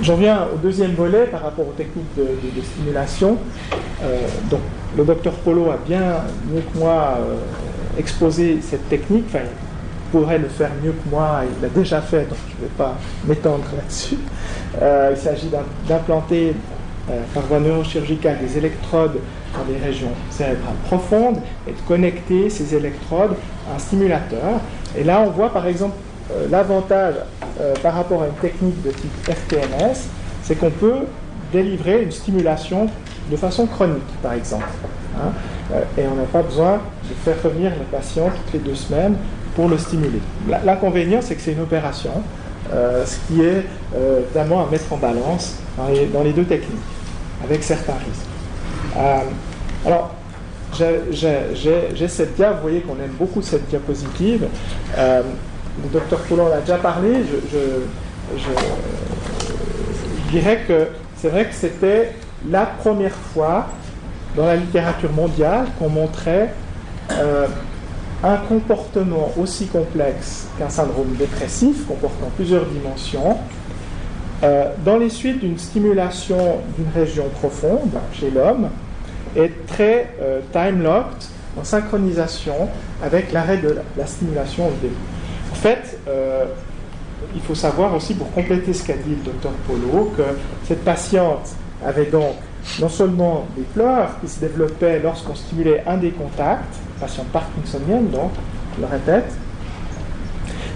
J'en 0.01 0.15
viens 0.15 0.48
au 0.53 0.58
deuxième 0.58 0.94
volet 0.94 1.25
par 1.25 1.41
rapport 1.41 1.67
aux 1.67 1.74
techniques 1.74 2.15
de, 2.15 2.62
stimulation. 2.62 3.38
Euh, 4.03 4.20
donc, 4.50 4.62
le 4.96 5.03
docteur 5.03 5.34
Polo 5.34 5.72
a 5.72 5.77
bien 5.86 6.24
mieux 6.50 6.62
que 6.62 6.77
moi 6.77 7.17
exposé 7.98 8.60
cette 8.62 8.88
technique. 8.88 9.25
Pourrait 10.15 10.38
le 10.38 10.48
faire 10.48 10.72
mieux 10.81 10.93
que 10.93 11.10
moi, 11.10 11.41
il 11.43 11.62
l'a 11.62 11.67
déjà 11.67 12.00
fait, 12.00 12.22
donc 12.22 12.38
je 12.48 12.55
ne 12.55 12.69
vais 12.69 12.74
pas 12.77 12.95
m'étendre 13.27 13.65
là-dessus. 13.75 14.17
Euh, 14.81 15.12
il 15.12 15.17
s'agit 15.17 15.50
d'implanter 15.89 16.55
euh, 17.10 17.22
par 17.34 17.43
voie 17.43 17.60
neurochirurgicale 17.60 18.38
des 18.39 18.57
électrodes 18.57 19.17
dans 19.53 19.65
des 19.65 19.77
régions 19.77 20.13
cérébrales 20.29 20.79
profondes 20.86 21.39
et 21.67 21.72
de 21.72 21.81
connecter 21.86 22.50
ces 22.50 22.74
électrodes 22.74 23.36
à 23.69 23.75
un 23.75 23.79
stimulateur. 23.79 24.62
Et 24.98 25.03
là, 25.03 25.19
on 25.19 25.31
voit 25.31 25.51
par 25.51 25.67
exemple 25.67 25.98
euh, 26.31 26.48
l'avantage 26.50 27.15
par 27.84 27.95
rapport 27.95 28.24
à 28.24 28.27
une 28.27 28.50
technique 28.50 28.81
de 28.84 28.91
type 28.91 29.12
FTNS, 29.24 30.07
c'est 30.43 30.55
qu'on 30.55 30.72
peut 30.72 31.05
délivrer 31.51 32.03
une 32.03 32.12
stimulation 32.12 32.88
de 33.29 33.36
façon 33.36 33.65
chronique, 33.65 34.03
par 34.24 34.34
exemple. 34.34 34.65
Hein. 35.17 35.31
et 35.98 36.03
on 36.05 36.15
n'a 36.15 36.25
pas 36.25 36.41
besoin 36.41 36.81
de 37.10 37.13
faire 37.24 37.41
revenir 37.41 37.72
le 37.72 37.86
patient 37.98 38.29
toutes 38.29 38.53
les 38.53 38.60
deux 38.60 38.75
semaines 38.75 39.15
pour 39.55 39.69
le 39.69 39.77
stimuler. 39.77 40.19
L'inconvénient, 40.63 41.19
c'est 41.21 41.35
que 41.35 41.41
c'est 41.41 41.53
une 41.53 41.62
opération, 41.62 42.12
euh, 42.74 43.05
ce 43.05 43.17
qui 43.27 43.41
est 43.41 43.63
euh, 43.95 44.21
évidemment 44.21 44.65
à 44.65 44.69
mettre 44.69 44.91
en 44.91 44.97
balance 44.97 45.55
dans 45.77 46.24
les, 46.24 46.33
deux 46.33 46.43
techniques, 46.43 46.77
avec 47.43 47.63
certains 47.63 47.93
risques. 47.93 48.27
Euh, 48.97 49.19
alors, 49.85 50.13
j'ai 51.12 52.07
cette 52.07 52.35
dia, 52.35 52.51
vous 52.51 52.62
voyez 52.62 52.81
qu'on 52.81 52.95
aime 52.95 53.15
beaucoup 53.17 53.41
cette 53.41 53.67
diapositive. 53.69 54.47
le 54.97 55.89
docteur 55.91 56.25
Coulon 56.27 56.50
l'a 56.50 56.59
déjà 56.59 56.77
parlé, 56.77 57.24
je 57.51 58.50
dirais 60.31 60.62
que 60.67 60.88
c'est 61.15 61.29
vrai 61.29 61.45
que 61.45 61.53
c'était 61.53 62.13
la 62.50 62.65
première 62.65 63.15
fois 63.33 63.67
dans 64.35 64.45
la 64.45 64.57
littérature 64.57 65.13
mondiale 65.13 65.67
qu'on 65.79 65.89
montrait 65.89 66.53
un 68.24 68.38
comportement 68.38 69.31
aussi 69.39 69.67
complexe 69.67 70.48
qu'un 70.57 70.69
syndrome 70.69 71.13
dépressif, 71.17 71.86
comportant 71.88 72.29
plusieurs 72.36 72.65
dimensions, 72.65 73.38
euh, 74.43 74.72
dans 74.84 74.98
les 74.98 75.10
suites 75.10 75.39
d'une 75.39 75.57
stimulation 75.57 76.57
d'une 76.77 76.89
région 76.93 77.25
profonde 77.29 77.91
chez 78.13 78.31
l'homme, 78.31 78.69
est 79.36 79.65
très 79.67 80.13
euh, 80.22 80.39
time-locked, 80.51 81.29
en 81.57 81.63
synchronisation 81.63 82.67
avec 83.03 83.31
l'arrêt 83.31 83.57
de 83.57 83.77
la 83.98 84.05
stimulation 84.05 84.67
au 84.67 84.74
début. 84.81 84.93
En 85.51 85.55
fait, 85.55 86.00
euh, 86.07 86.45
il 87.34 87.41
faut 87.41 87.55
savoir 87.55 87.95
aussi, 87.95 88.13
pour 88.13 88.31
compléter 88.31 88.74
ce 88.74 88.86
qu'a 88.86 88.98
dit 88.98 89.12
le 89.12 89.31
docteur 89.31 89.51
Polo, 89.67 90.12
que 90.17 90.24
cette 90.67 90.84
patiente 90.84 91.51
avait 91.86 92.05
donc 92.07 92.36
non 92.81 92.89
seulement 92.89 93.45
des 93.55 93.63
pleurs 93.63 94.19
qui 94.19 94.27
se 94.27 94.39
développaient 94.39 95.00
lorsqu'on 95.00 95.36
stimulait 95.36 95.84
un 95.88 95.98
des 95.98 96.12
contacts, 96.12 96.75
patiente 96.99 97.27
parkinsonienne 97.27 98.09
donc, 98.09 98.31
je 98.75 98.81
le 98.81 98.87
répète, 98.87 99.31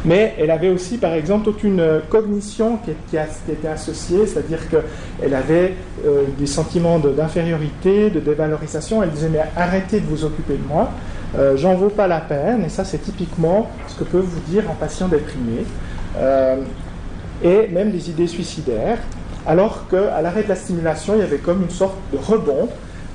mais 0.05 0.35
elle 0.39 0.51
avait 0.51 0.69
aussi 0.69 0.97
par 0.97 1.13
exemple 1.13 1.45
toute 1.45 1.63
une 1.63 2.01
cognition 2.09 2.79
qui, 3.09 3.17
a, 3.17 3.25
été 3.49 3.67
associée, 3.67 4.25
c'est-à-dire 4.25 4.59
qu'elle 4.69 5.33
avait 5.33 5.75
euh, 6.05 6.23
des 6.37 6.47
sentiments 6.47 6.99
d'infériorité, 6.99 8.09
de, 8.09 8.19
dévalorisation, 8.19 9.03
elle 9.03 9.11
disait 9.11 9.29
mais 9.29 9.41
arrêtez 9.57 9.99
de 9.99 10.05
vous 10.05 10.23
occuper 10.23 10.53
de 10.53 10.67
moi, 10.67 10.89
euh, 11.37 11.57
j'en 11.57 11.75
vaux 11.75 11.89
pas 11.89 12.07
la 12.07 12.21
peine, 12.21 12.63
et 12.65 12.69
ça 12.69 12.85
c'est 12.85 12.99
typiquement 12.99 13.69
ce 13.87 13.95
que 13.95 14.03
peut 14.03 14.19
vous 14.19 14.39
dire 14.47 14.63
un 14.69 14.75
patient 14.75 15.07
déprimé, 15.07 15.65
euh, 16.17 16.57
et 17.43 17.67
même 17.67 17.91
des 17.91 18.09
idées 18.09 18.27
suicidaires. 18.27 18.97
Alors 19.45 19.87
qu'à 19.89 20.21
l'arrêt 20.21 20.43
de 20.43 20.49
la 20.49 20.55
stimulation, 20.55 21.13
il 21.15 21.19
y 21.19 21.23
avait 21.23 21.37
comme 21.37 21.63
une 21.63 21.69
sorte 21.69 21.95
de 22.11 22.17
rebond, 22.17 22.69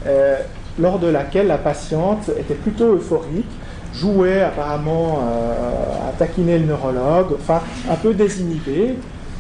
euh, 0.07 0.37
lors 0.79 0.99
de 0.99 1.07
laquelle 1.07 1.47
la 1.47 1.59
patiente 1.59 2.31
était 2.39 2.55
plutôt 2.55 2.95
euphorique, 2.95 3.51
jouait 3.95 4.43
apparemment 4.43 5.21
euh, 5.23 6.09
à 6.09 6.13
taquiner 6.19 6.59
le 6.59 6.67
neurologue, 6.67 7.35
enfin 7.41 7.61
un 7.91 7.97
peu 7.97 8.13
désinhibée. 8.13 8.97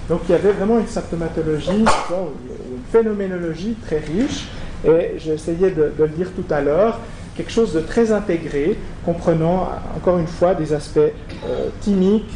Donc 0.08 0.20
il 0.28 0.32
y 0.32 0.34
avait 0.34 0.52
vraiment 0.52 0.78
une 0.78 0.86
symptomatologie, 0.86 1.70
une 1.70 2.82
phénoménologie 2.92 3.74
très 3.84 3.98
riche, 3.98 4.48
et 4.86 5.14
j'essayais 5.18 5.70
de, 5.70 5.92
de, 5.98 6.04
le 6.04 6.08
dire 6.08 6.28
tout 6.36 6.44
à 6.52 6.60
l'heure, 6.60 7.00
quelque 7.36 7.50
chose 7.50 7.72
de 7.72 7.80
très 7.80 8.12
intégré, 8.12 8.78
comprenant 9.04 9.70
encore 9.96 10.18
une 10.18 10.26
fois 10.26 10.54
des 10.54 10.72
aspects 10.72 10.98
euh, 10.98 11.68
timiques, 11.80 12.30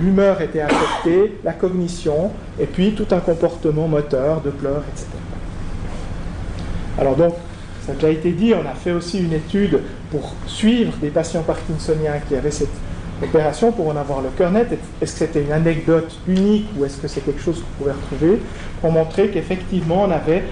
l'humeur 0.00 0.40
était 0.40 0.60
affectée, 0.60 1.36
la 1.44 1.52
cognition, 1.52 2.30
et 2.60 2.66
puis 2.66 2.94
tout 2.94 3.06
un 3.10 3.20
comportement 3.20 3.88
moteur, 3.88 4.40
de 4.40 4.50
pleurs, 4.50 4.82
etc. 4.92 5.06
Alors 6.98 7.16
donc, 7.16 7.34
ça 7.86 7.92
a 7.92 7.94
déjà 7.94 8.10
été 8.10 8.32
dit, 8.32 8.52
on 8.52 8.68
a 8.68 8.74
fait 8.74 8.90
aussi 8.90 9.20
une 9.20 9.32
étude 9.32 9.78
pour 10.10 10.34
suivre 10.46 10.92
des 11.00 11.10
patients 11.10 11.42
parkinsoniens 11.42 12.18
qui 12.28 12.34
avaient 12.34 12.50
cette 12.50 12.68
opération 13.22 13.70
pour 13.70 13.88
en 13.88 13.96
avoir 13.96 14.22
le 14.22 14.28
cœur 14.36 14.50
net. 14.50 14.76
Est-ce 15.00 15.12
que 15.12 15.18
c'était 15.20 15.42
une 15.42 15.52
anecdote 15.52 16.18
unique 16.26 16.66
ou 16.76 16.84
est-ce 16.84 16.96
que 16.98 17.06
c'est 17.06 17.20
quelque 17.20 17.40
chose 17.40 17.62
qu'on 17.62 17.84
pouvait 17.84 17.92
retrouver? 17.92 18.40
Pour 18.80 18.90
montrer 18.90 19.28
qu'effectivement 19.28 20.02
on 20.02 20.10
avait 20.10 20.44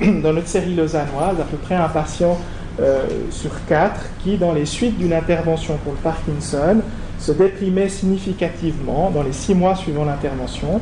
dans 0.00 0.32
notre 0.32 0.46
série 0.46 0.74
lausannoise 0.74 1.40
à 1.40 1.44
peu 1.44 1.56
près 1.56 1.74
un 1.74 1.88
patient 1.88 2.38
euh, 2.80 3.06
sur 3.30 3.50
quatre 3.66 4.00
qui, 4.22 4.36
dans 4.36 4.52
les 4.52 4.64
suites 4.64 4.96
d'une 4.98 5.12
intervention 5.12 5.76
pour 5.82 5.94
le 5.94 5.98
Parkinson, 5.98 6.80
se 7.18 7.32
déprimait 7.32 7.88
significativement 7.88 9.10
dans 9.10 9.24
les 9.24 9.32
six 9.32 9.54
mois 9.54 9.74
suivant 9.74 10.04
l'intervention, 10.04 10.80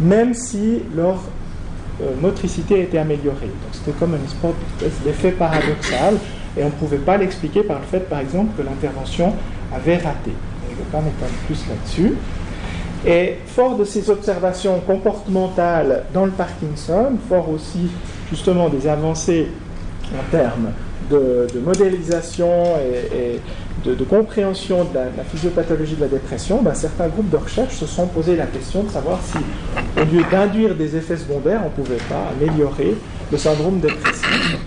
même 0.00 0.34
si 0.34 0.82
leur 0.94 1.22
motricité 2.20 2.82
était 2.82 2.98
améliorée. 2.98 3.46
Donc 3.46 3.72
c'était 3.72 3.92
comme 3.92 4.14
une 4.14 4.24
espèce 4.24 5.02
d'effet 5.04 5.32
paradoxal, 5.32 6.16
et 6.56 6.62
on 6.62 6.66
ne 6.66 6.70
pouvait 6.72 6.98
pas 6.98 7.16
l'expliquer 7.16 7.62
par 7.62 7.78
le 7.78 7.84
fait, 7.84 8.08
par 8.08 8.20
exemple, 8.20 8.50
que 8.56 8.62
l'intervention 8.62 9.34
avait 9.74 9.96
raté. 9.96 10.32
Je 10.68 10.72
ne 10.72 10.78
vais 10.78 10.90
pas 10.90 11.00
m'étendre 11.00 11.32
plus 11.46 11.66
là-dessus. 11.68 12.14
Et 13.06 13.36
fort 13.46 13.76
de 13.76 13.84
ces 13.84 14.10
observations 14.10 14.80
comportementales 14.80 16.04
dans 16.12 16.24
le 16.24 16.32
Parkinson, 16.32 17.12
fort 17.28 17.48
aussi 17.50 17.88
justement 18.30 18.68
des 18.68 18.88
avancées 18.88 19.48
en 20.12 20.30
termes 20.30 20.70
de, 21.10 21.46
modélisation 21.64 22.50
et, 22.78 23.40
de, 23.84 24.04
compréhension 24.04 24.84
de 24.84 24.94
la, 24.94 25.24
physiopathologie 25.24 25.96
de 25.96 26.02
la 26.02 26.08
dépression, 26.08 26.62
ben, 26.62 26.74
certains 26.74 27.08
groupes 27.08 27.30
de 27.30 27.36
recherche 27.36 27.76
se 27.76 27.86
sont 27.86 28.06
posé 28.06 28.36
la 28.36 28.46
question 28.46 28.82
de 28.82 28.90
savoir 28.90 29.20
si, 29.22 29.38
au 30.00 30.04
lieu 30.04 30.22
d'induire 30.30 30.74
des 30.74 30.96
effets 30.96 31.16
secondaires, 31.16 31.60
on 31.62 31.80
ne 31.80 31.84
pouvait 31.84 32.02
pas 32.08 32.30
améliorer 32.32 32.96
le 33.30 33.38
syndrome 33.38 33.80
dépressif. 33.80 34.58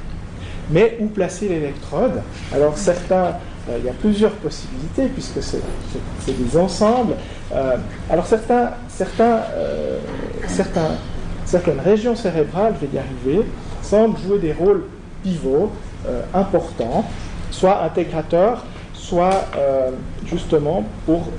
Mais 0.71 0.97
où 0.99 1.07
placer 1.07 1.49
l'électrode 1.49 2.21
Alors 2.53 2.77
certains 2.77 3.33
euh, 3.69 3.77
il 3.79 3.85
y 3.85 3.89
a 3.89 3.93
plusieurs 3.93 4.31
possibilités 4.31 5.07
puisque 5.07 5.41
c'est 5.41 5.61
des 6.27 6.57
ensembles. 6.57 7.15
Euh, 7.53 7.77
alors 8.09 8.25
certains, 8.25 8.71
euh, 9.53 9.99
certains, 10.47 10.91
certaines 11.45 11.79
régions 11.79 12.15
cérébrales, 12.15 12.75
je 12.81 12.87
vais 12.87 12.95
y 12.95 12.99
arriver, 12.99 13.45
semblent 13.81 14.19
jouer 14.19 14.39
des 14.39 14.53
rôles 14.53 14.83
pivots 15.23 15.71
importants, 16.33 17.03
soit 17.51 17.83
intégrateurs, 17.83 18.65
soit 19.09 19.47
justement 20.25 20.83
pour 21.05 21.29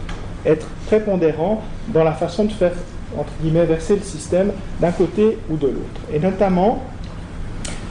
être 0.45 0.67
prépondérants 0.87 1.63
dans 1.89 2.05
la 2.05 2.13
façon 2.13 2.45
de 2.45 2.53
faire, 2.53 2.73
entre 3.17 3.33
guillemets, 3.43 3.65
verser 3.65 3.97
le 3.97 4.03
système 4.03 4.53
d'un 4.81 4.93
côté 4.93 5.39
ou 5.49 5.57
de 5.57 5.67
l'autre. 5.67 6.01
Et 6.13 6.19
notamment, 6.19 6.83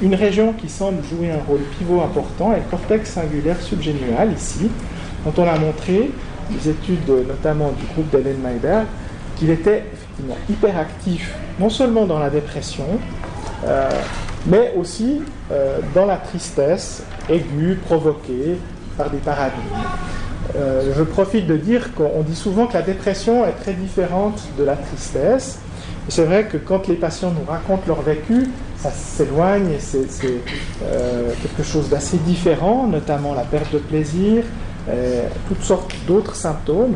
une 0.01 0.15
région 0.15 0.53
qui 0.53 0.69
semble 0.69 1.03
jouer 1.03 1.31
un 1.31 1.43
rôle 1.47 1.61
pivot 1.77 2.01
important 2.01 2.53
est 2.53 2.57
le 2.57 2.69
cortex 2.69 3.11
singulaire 3.11 3.61
subgénual, 3.61 4.33
ici, 4.33 4.69
dont 5.25 5.33
on 5.41 5.47
a 5.47 5.57
montré, 5.57 6.11
des 6.49 6.69
études 6.69 7.09
notamment 7.27 7.71
du 7.71 7.85
groupe 7.93 8.09
d'Hélène 8.09 8.39
Mayberg, 8.41 8.85
qu'il 9.37 9.49
était 9.49 9.83
effectivement 9.93 10.37
hyperactif, 10.49 11.35
non 11.59 11.69
seulement 11.69 12.05
dans 12.05 12.19
la 12.19 12.29
dépression, 12.29 12.85
euh, 13.65 13.89
mais 14.45 14.73
aussi 14.77 15.21
euh, 15.51 15.79
dans 15.93 16.05
la 16.05 16.17
tristesse 16.17 17.03
aiguë 17.29 17.75
provoquée 17.85 18.57
par 18.99 19.09
des 19.09 19.17
paradigmes. 19.17 19.63
Euh, 20.55 20.93
je 20.95 21.03
profite 21.03 21.47
de 21.47 21.55
dire 21.55 21.93
qu'on 21.93 22.21
dit 22.21 22.35
souvent 22.35 22.67
que 22.67 22.73
la 22.73 22.81
dépression 22.81 23.45
est 23.45 23.53
très 23.53 23.73
différente 23.73 24.41
de 24.57 24.63
la 24.65 24.75
tristesse. 24.75 25.59
C'est 26.09 26.25
vrai 26.25 26.45
que 26.45 26.57
quand 26.57 26.87
les 26.87 26.95
patients 26.95 27.31
nous 27.31 27.49
racontent 27.49 27.83
leur 27.87 28.01
vécu, 28.01 28.49
ça 28.77 28.91
s'éloigne 28.91 29.69
et 29.71 29.79
c'est 29.79 30.05
euh, 30.83 31.31
quelque 31.41 31.63
chose 31.63 31.89
d'assez 31.89 32.17
différent, 32.17 32.87
notamment 32.87 33.33
la 33.33 33.43
perte 33.43 33.71
de 33.71 33.77
plaisir, 33.77 34.43
euh, 34.89 35.27
toutes 35.47 35.63
sortes 35.63 35.93
d'autres 36.05 36.35
symptômes. 36.35 36.95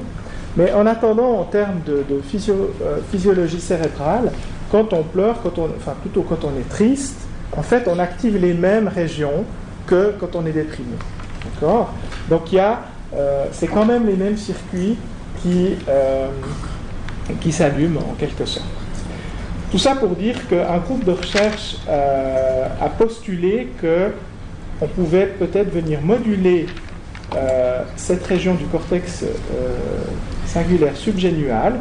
Mais 0.57 0.73
en 0.73 0.85
attendant, 0.85 1.39
en 1.39 1.45
termes 1.45 1.81
de, 1.85 2.03
physiologie 3.11 3.61
cérébrale, 3.61 4.31
quand 4.71 4.93
on 4.93 5.03
pleure, 5.03 5.41
quand 5.41 5.57
on, 5.57 5.69
enfin 5.77 5.93
plutôt 6.01 6.23
quand 6.23 6.43
on 6.43 6.59
est 6.59 6.69
triste, 6.69 7.17
en 7.55 7.63
fait, 7.63 7.87
on 7.87 7.97
active 7.97 8.37
les 8.37 8.53
mêmes 8.53 8.87
régions 8.87 9.45
que 9.87 10.13
quand 10.19 10.35
on 10.35 10.45
est 10.45 10.51
déprimé. 10.51 10.95
Donc 12.29 12.53
a, 12.53 12.81
c'est 13.51 13.67
quand 13.67 13.85
même 13.85 14.05
les 14.07 14.15
mêmes 14.15 14.37
circuits 14.37 14.97
qui, 15.41 15.75
qui 17.41 17.51
s'allument 17.51 17.99
en 17.99 18.13
quelque 18.17 18.45
sorte. 18.45 18.65
Tout 19.73 19.79
ça 19.79 19.95
pour 19.95 20.09
dire 20.09 20.35
qu'un 20.47 20.77
groupe 20.77 21.03
de 21.03 21.13
recherche 21.13 21.77
euh, 21.89 22.67
a 22.79 22.89
postulé 22.89 23.69
qu'on 23.81 24.87
pouvait 24.87 25.25
peut-être 25.25 25.73
venir 25.73 25.99
moduler 25.99 26.67
euh, 27.35 27.81
cette 27.95 28.23
région 28.27 28.53
du 28.53 28.65
cortex 28.65 29.23
euh, 29.23 29.27
singulaire 30.45 30.95
subgénual, 30.95 31.79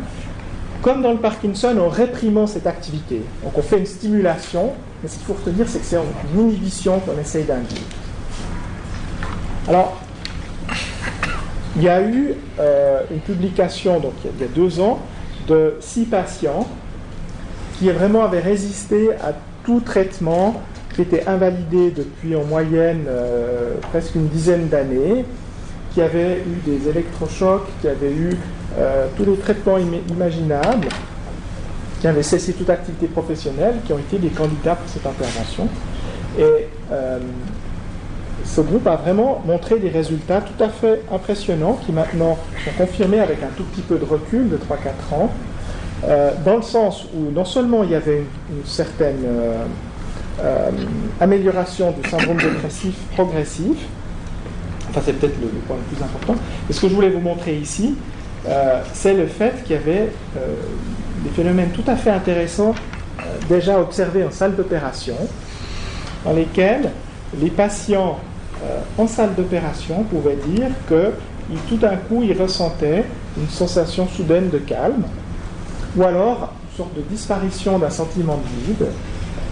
comme 0.80 1.02
dans 1.02 1.12
le 1.12 1.18
Parkinson, 1.18 1.76
en 1.78 1.90
réprimant 1.90 2.46
cette 2.46 2.66
activité. 2.66 3.20
Donc 3.44 3.58
on 3.58 3.62
fait 3.62 3.80
une 3.80 3.84
stimulation, 3.84 4.72
mais 5.02 5.10
ce 5.10 5.16
qu'il 5.16 5.26
faut 5.26 5.34
retenir, 5.34 5.68
c'est 5.68 5.80
que 5.80 5.84
c'est 5.84 5.98
une 6.34 6.40
inhibition 6.40 6.98
qu'on 7.00 7.20
essaye 7.20 7.44
d'induire. 7.44 7.82
Alors, 9.68 10.00
il 11.76 11.82
y 11.82 11.88
a 11.88 12.02
eu 12.02 12.34
une 13.10 13.20
publication, 13.20 14.00
donc 14.00 14.12
il 14.24 14.40
y 14.40 14.44
a 14.44 14.48
deux 14.48 14.80
ans, 14.80 15.00
de 15.48 15.76
six 15.80 16.04
patients 16.04 16.66
qui 17.78 17.90
vraiment 17.90 18.24
avait 18.24 18.40
résisté 18.40 19.10
à 19.14 19.32
tout 19.64 19.80
traitement, 19.80 20.62
qui 20.94 21.02
était 21.02 21.26
invalidé 21.26 21.90
depuis 21.90 22.36
en 22.36 22.44
moyenne 22.44 23.04
euh, 23.08 23.74
presque 23.90 24.14
une 24.14 24.28
dizaine 24.28 24.68
d'années, 24.68 25.24
qui 25.92 26.00
avait 26.00 26.38
eu 26.38 26.70
des 26.70 26.88
électrochocs, 26.88 27.66
qui 27.80 27.88
avait 27.88 28.12
eu 28.12 28.30
euh, 28.78 29.06
tous 29.16 29.24
les 29.24 29.36
traitements 29.36 29.78
imaginables, 29.78 30.88
qui 32.00 32.06
avaient 32.06 32.22
cessé 32.22 32.52
toute 32.52 32.70
activité 32.70 33.06
professionnelle, 33.06 33.76
qui 33.84 33.92
ont 33.92 33.98
été 33.98 34.18
des 34.18 34.28
candidats 34.28 34.74
pour 34.74 34.88
cette 34.88 35.06
intervention. 35.06 35.68
Et 36.38 36.68
euh, 36.92 37.18
ce 38.44 38.60
groupe 38.60 38.86
a 38.86 38.96
vraiment 38.96 39.42
montré 39.46 39.78
des 39.78 39.88
résultats 39.88 40.40
tout 40.40 40.62
à 40.62 40.68
fait 40.68 41.02
impressionnants 41.12 41.78
qui 41.84 41.92
maintenant 41.92 42.38
sont 42.64 42.70
confirmés 42.76 43.20
avec 43.20 43.42
un 43.42 43.50
tout 43.56 43.64
petit 43.64 43.82
peu 43.82 43.98
de 43.98 44.04
recul 44.04 44.48
de 44.48 44.56
3-4 44.56 45.14
ans. 45.14 45.30
Euh, 46.04 46.32
dans 46.44 46.56
le 46.56 46.62
sens 46.62 47.06
où 47.14 47.30
non 47.30 47.44
seulement 47.44 47.84
il 47.84 47.90
y 47.90 47.94
avait 47.94 48.24
une, 48.50 48.64
certaine 48.64 49.22
euh, 49.24 49.64
euh, 50.40 50.70
amélioration 51.20 51.92
du 51.92 52.08
syndrome 52.08 52.38
dépressif 52.38 52.94
progressif, 53.14 53.76
enfin 54.90 55.00
c'est 55.04 55.12
peut-être 55.12 55.40
le, 55.40 55.48
point 55.60 55.76
le 55.76 55.94
plus 55.94 56.02
important, 56.02 56.34
et 56.68 56.72
ce 56.72 56.80
que 56.80 56.88
je 56.88 56.94
voulais 56.94 57.10
vous 57.10 57.20
montrer 57.20 57.56
ici, 57.56 57.96
c'est 58.92 59.14
le 59.14 59.28
fait 59.28 59.62
qu'il 59.62 59.76
y 59.76 59.78
avait 59.78 60.08
des 61.22 61.30
phénomènes 61.30 61.70
tout 61.70 61.84
à 61.86 61.94
fait 61.94 62.10
intéressants 62.10 62.74
déjà 63.48 63.78
observés 63.78 64.24
en 64.24 64.32
salle 64.32 64.56
d'opération, 64.56 65.14
dans 66.24 66.32
lesquels 66.32 66.90
les 67.40 67.50
patients 67.50 68.18
en 68.98 69.06
salle 69.06 69.34
d'opération 69.34 70.04
pouvaient 70.04 70.38
dire 70.46 70.68
que 70.88 71.12
tout 71.68 71.76
d'un 71.76 71.96
coup 71.96 72.22
ils 72.22 72.40
ressentaient 72.40 73.04
une 73.36 73.48
sensation 73.48 74.06
soudaine 74.08 74.50
de 74.50 74.58
calme, 74.58 75.04
ou 75.96 76.02
alors 76.04 76.52
une 76.70 76.76
sorte 76.76 76.94
de 76.96 77.02
disparition 77.02 77.78
d'un 77.78 77.90
sentiment 77.90 78.36
de 78.38 78.66
vide, 78.66 78.86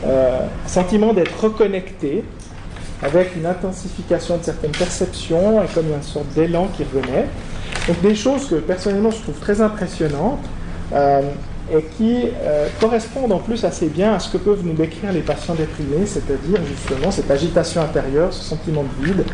euh, 0.06 0.46
sentiment 0.66 1.12
d'être 1.12 1.38
reconnecté, 1.42 2.24
avec 3.02 3.34
une 3.36 3.46
intensification 3.46 4.38
de 4.38 4.44
certaines 4.44 4.72
perceptions 4.72 5.62
et 5.62 5.66
comme 5.74 5.86
une 5.86 6.02
sorte 6.02 6.28
d'élan 6.34 6.68
qui 6.76 6.84
revenait. 6.84 7.26
Donc 7.88 8.00
des 8.02 8.14
choses 8.14 8.46
que 8.46 8.56
personnellement 8.56 9.10
je 9.10 9.22
trouve 9.22 9.38
très 9.38 9.60
impressionnantes 9.60 10.44
euh, 10.92 11.22
et 11.72 11.83
qui 11.96 12.24
euh, 12.42 12.68
correspondent 12.80 13.33
en 13.33 13.38
plus 13.38 13.64
assez 13.64 13.88
bien 13.88 14.14
à 14.14 14.18
ce 14.18 14.30
que 14.30 14.38
peuvent 14.38 14.64
nous 14.64 14.74
décrire 14.74 15.12
les 15.12 15.20
patients 15.20 15.54
déprimés, 15.54 16.06
c'est-à-dire 16.06 16.61
justement 16.66 17.11
cette 17.11 17.30
agitation 17.30 17.80
intérieure, 17.83 18.33
ce 18.33 18.42
sentiment 18.42 18.85
de 18.85 19.06
vide 19.06 19.24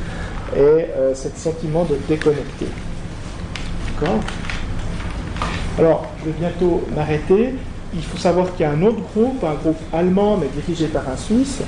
et 0.56 0.86
ce 1.14 1.28
sentiment 1.36 1.84
de 1.84 1.96
déconnecté. 2.08 2.66
D'accord? 3.94 4.20
Alors, 5.78 6.06
je 6.20 6.30
vais 6.30 6.36
bientôt 6.38 6.82
m'arrêter. 6.94 7.54
Il 7.94 8.02
faut 8.02 8.16
savoir 8.16 8.50
qu'il 8.52 8.62
y 8.62 8.64
a 8.64 8.70
un 8.70 8.82
autre 8.82 9.00
groupe, 9.14 9.44
un 9.44 9.54
groupe 9.54 9.78
allemand, 9.92 10.38
mais 10.38 10.48
dirigé 10.48 10.86
par 10.86 11.06
un 11.06 11.16
Suisse, 11.16 11.60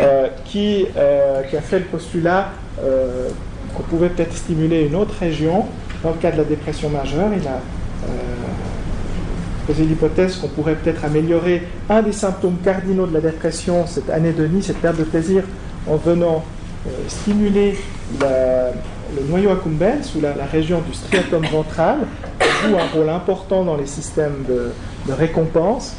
euh, 0.00 0.28
qui, 0.44 0.86
euh, 0.96 1.42
qui, 1.42 1.56
a 1.56 1.60
fait 1.60 1.78
le 1.78 1.84
postulat 1.84 2.50
euh, 2.82 3.28
qu'on 3.74 3.84
pouvait 3.84 4.08
peut-être 4.08 4.34
stimuler 4.34 4.86
une 4.86 4.96
autre 4.96 5.14
région 5.20 5.66
dans 6.02 6.10
le 6.10 6.16
cas 6.16 6.32
de 6.32 6.38
la 6.38 6.44
dépression 6.44 6.90
majeure. 6.90 7.28
Il 7.36 7.46
a 7.46 7.60
posé 9.66 9.84
l'hypothèse 9.84 10.36
qu'on 10.36 10.48
pourrait 10.48 10.74
peut-être 10.74 11.04
améliorer 11.04 11.62
un 11.88 12.02
des 12.02 12.12
symptômes 12.12 12.58
cardinaux 12.64 13.06
de 13.06 13.14
la 13.14 13.20
dépression, 13.20 13.86
cette 13.86 14.10
anédonie, 14.10 14.62
cette 14.62 14.78
perte 14.78 14.98
de 14.98 15.04
plaisir, 15.04 15.44
en 15.88 15.96
venant 15.96 16.44
stimuler 17.08 17.78
la, 18.20 18.70
le 19.14 19.22
noyau 19.28 19.50
accumbens, 19.50 20.14
ou 20.16 20.20
la, 20.20 20.32
région 20.50 20.80
du 20.80 20.92
striatum 20.92 21.44
ventral, 21.46 21.98
joue 22.40 22.76
un 22.76 22.86
rôle 22.96 23.08
important 23.08 23.64
dans 23.64 23.76
les 23.76 23.86
systèmes 23.86 24.44
de, 24.48 24.72
récompense. 25.12 25.96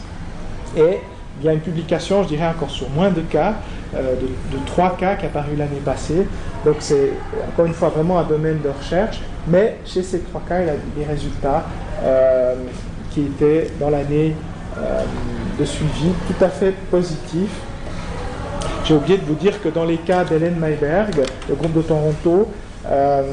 Et 0.75 0.99
il 1.39 1.45
y 1.45 1.49
a 1.49 1.53
une 1.53 1.59
publication, 1.59 2.23
je 2.23 2.29
dirais 2.29 2.47
encore 2.47 2.69
sur 2.69 2.89
moins 2.89 3.11
de 3.11 3.21
cas, 3.21 3.55
euh, 3.95 4.15
de, 4.51 4.57
trois 4.65 4.95
cas 4.97 5.15
qui 5.15 5.25
a 5.25 5.29
paru 5.29 5.55
l'année 5.57 5.81
passée. 5.83 6.27
Donc 6.65 6.77
c'est 6.79 7.11
encore 7.47 7.65
une 7.65 7.73
fois 7.73 7.89
vraiment 7.89 8.19
un 8.19 8.23
domaine 8.23 8.59
de 8.61 8.69
recherche. 8.69 9.21
Mais 9.47 9.77
chez 9.85 10.01
ces 10.01 10.21
trois 10.21 10.41
cas, 10.47 10.61
il 10.61 10.67
y 10.67 10.69
a 10.69 10.75
des 10.97 11.05
résultats 11.05 11.65
euh, 12.03 12.55
qui 13.15 13.21
étaient 13.21 13.71
dans 13.79 13.89
l'année 13.89 14.35
euh, 14.77 15.03
de 15.57 15.63
suivi 15.63 16.11
tout 16.27 16.43
à 16.43 16.49
fait 16.49 16.73
positifs. 16.91 17.61
J'ai 18.83 18.93
oublié 18.93 19.17
de 19.17 19.23
vous 19.23 19.35
dire 19.35 19.61
que 19.63 19.69
dans 19.69 19.85
les 19.85 19.97
cas 19.97 20.25
d'Hélène 20.25 20.57
Mayberg, 20.59 21.23
le 21.47 21.55
groupe 21.55 21.73
de 21.73 21.81
Toronto, 21.81 22.49
euh, 22.85 23.23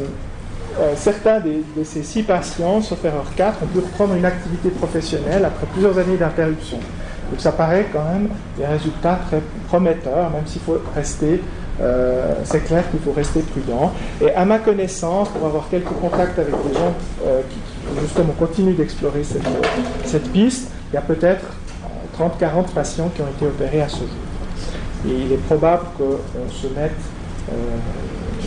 euh, 0.81 0.92
certains 0.97 1.40
de 1.40 1.85
ces 1.85 2.05
six 2.05 2.23
patients, 2.23 2.81
sauf 2.81 3.05
erreur 3.05 3.27
4, 3.37 3.64
ont 3.64 3.66
pu 3.66 3.81
reprendre 3.81 4.14
une 4.14 4.25
activité 4.25 4.71
professionnelle 4.71 5.45
après 5.45 5.66
plusieurs 5.73 5.99
années 5.99 6.16
d'interruption. 6.16 6.79
Donc 7.31 7.40
ça 7.40 7.51
paraît 7.51 7.87
quand 7.92 8.05
même 8.05 8.29
des 8.57 8.64
résultats 8.64 9.18
très 9.27 9.42
prometteurs, 9.66 10.31
même 10.31 10.47
s'il 10.47 10.62
faut 10.62 10.81
rester, 10.95 11.42
c'est 12.45 12.64
clair 12.64 12.88
qu'il 12.90 13.01
faut 13.01 13.12
rester 13.12 13.40
prudent. 13.40 13.92
Et 14.21 14.33
à 14.33 14.45
ma 14.45 14.59
connaissance, 14.59 15.29
pour 15.31 15.47
avoir 15.47 15.68
quelques 15.71 15.92
contacts 16.01 16.38
avec 16.38 16.53
des 16.53 16.75
gens 16.75 16.95
qui, 17.51 17.59
justement 18.00 18.33
continuent 18.38 18.74
d'explorer 18.74 19.22
cette, 19.24 20.33
piste, 20.33 20.70
il 20.90 20.94
y 20.94 20.98
a 20.98 21.02
peut-être 21.02 21.44
30-40 22.18 22.72
patients 22.74 23.11
qui 23.14 23.22
ont 23.22 23.28
été 23.28 23.46
opérés 23.46 23.83
à 23.83 23.88
ce 23.88 23.98
jour. 23.98 24.09
Il 25.05 25.33
est 25.33 25.44
probable 25.46 25.85
qu'on 25.98 26.50
se 26.50 26.66
mette 26.68 26.92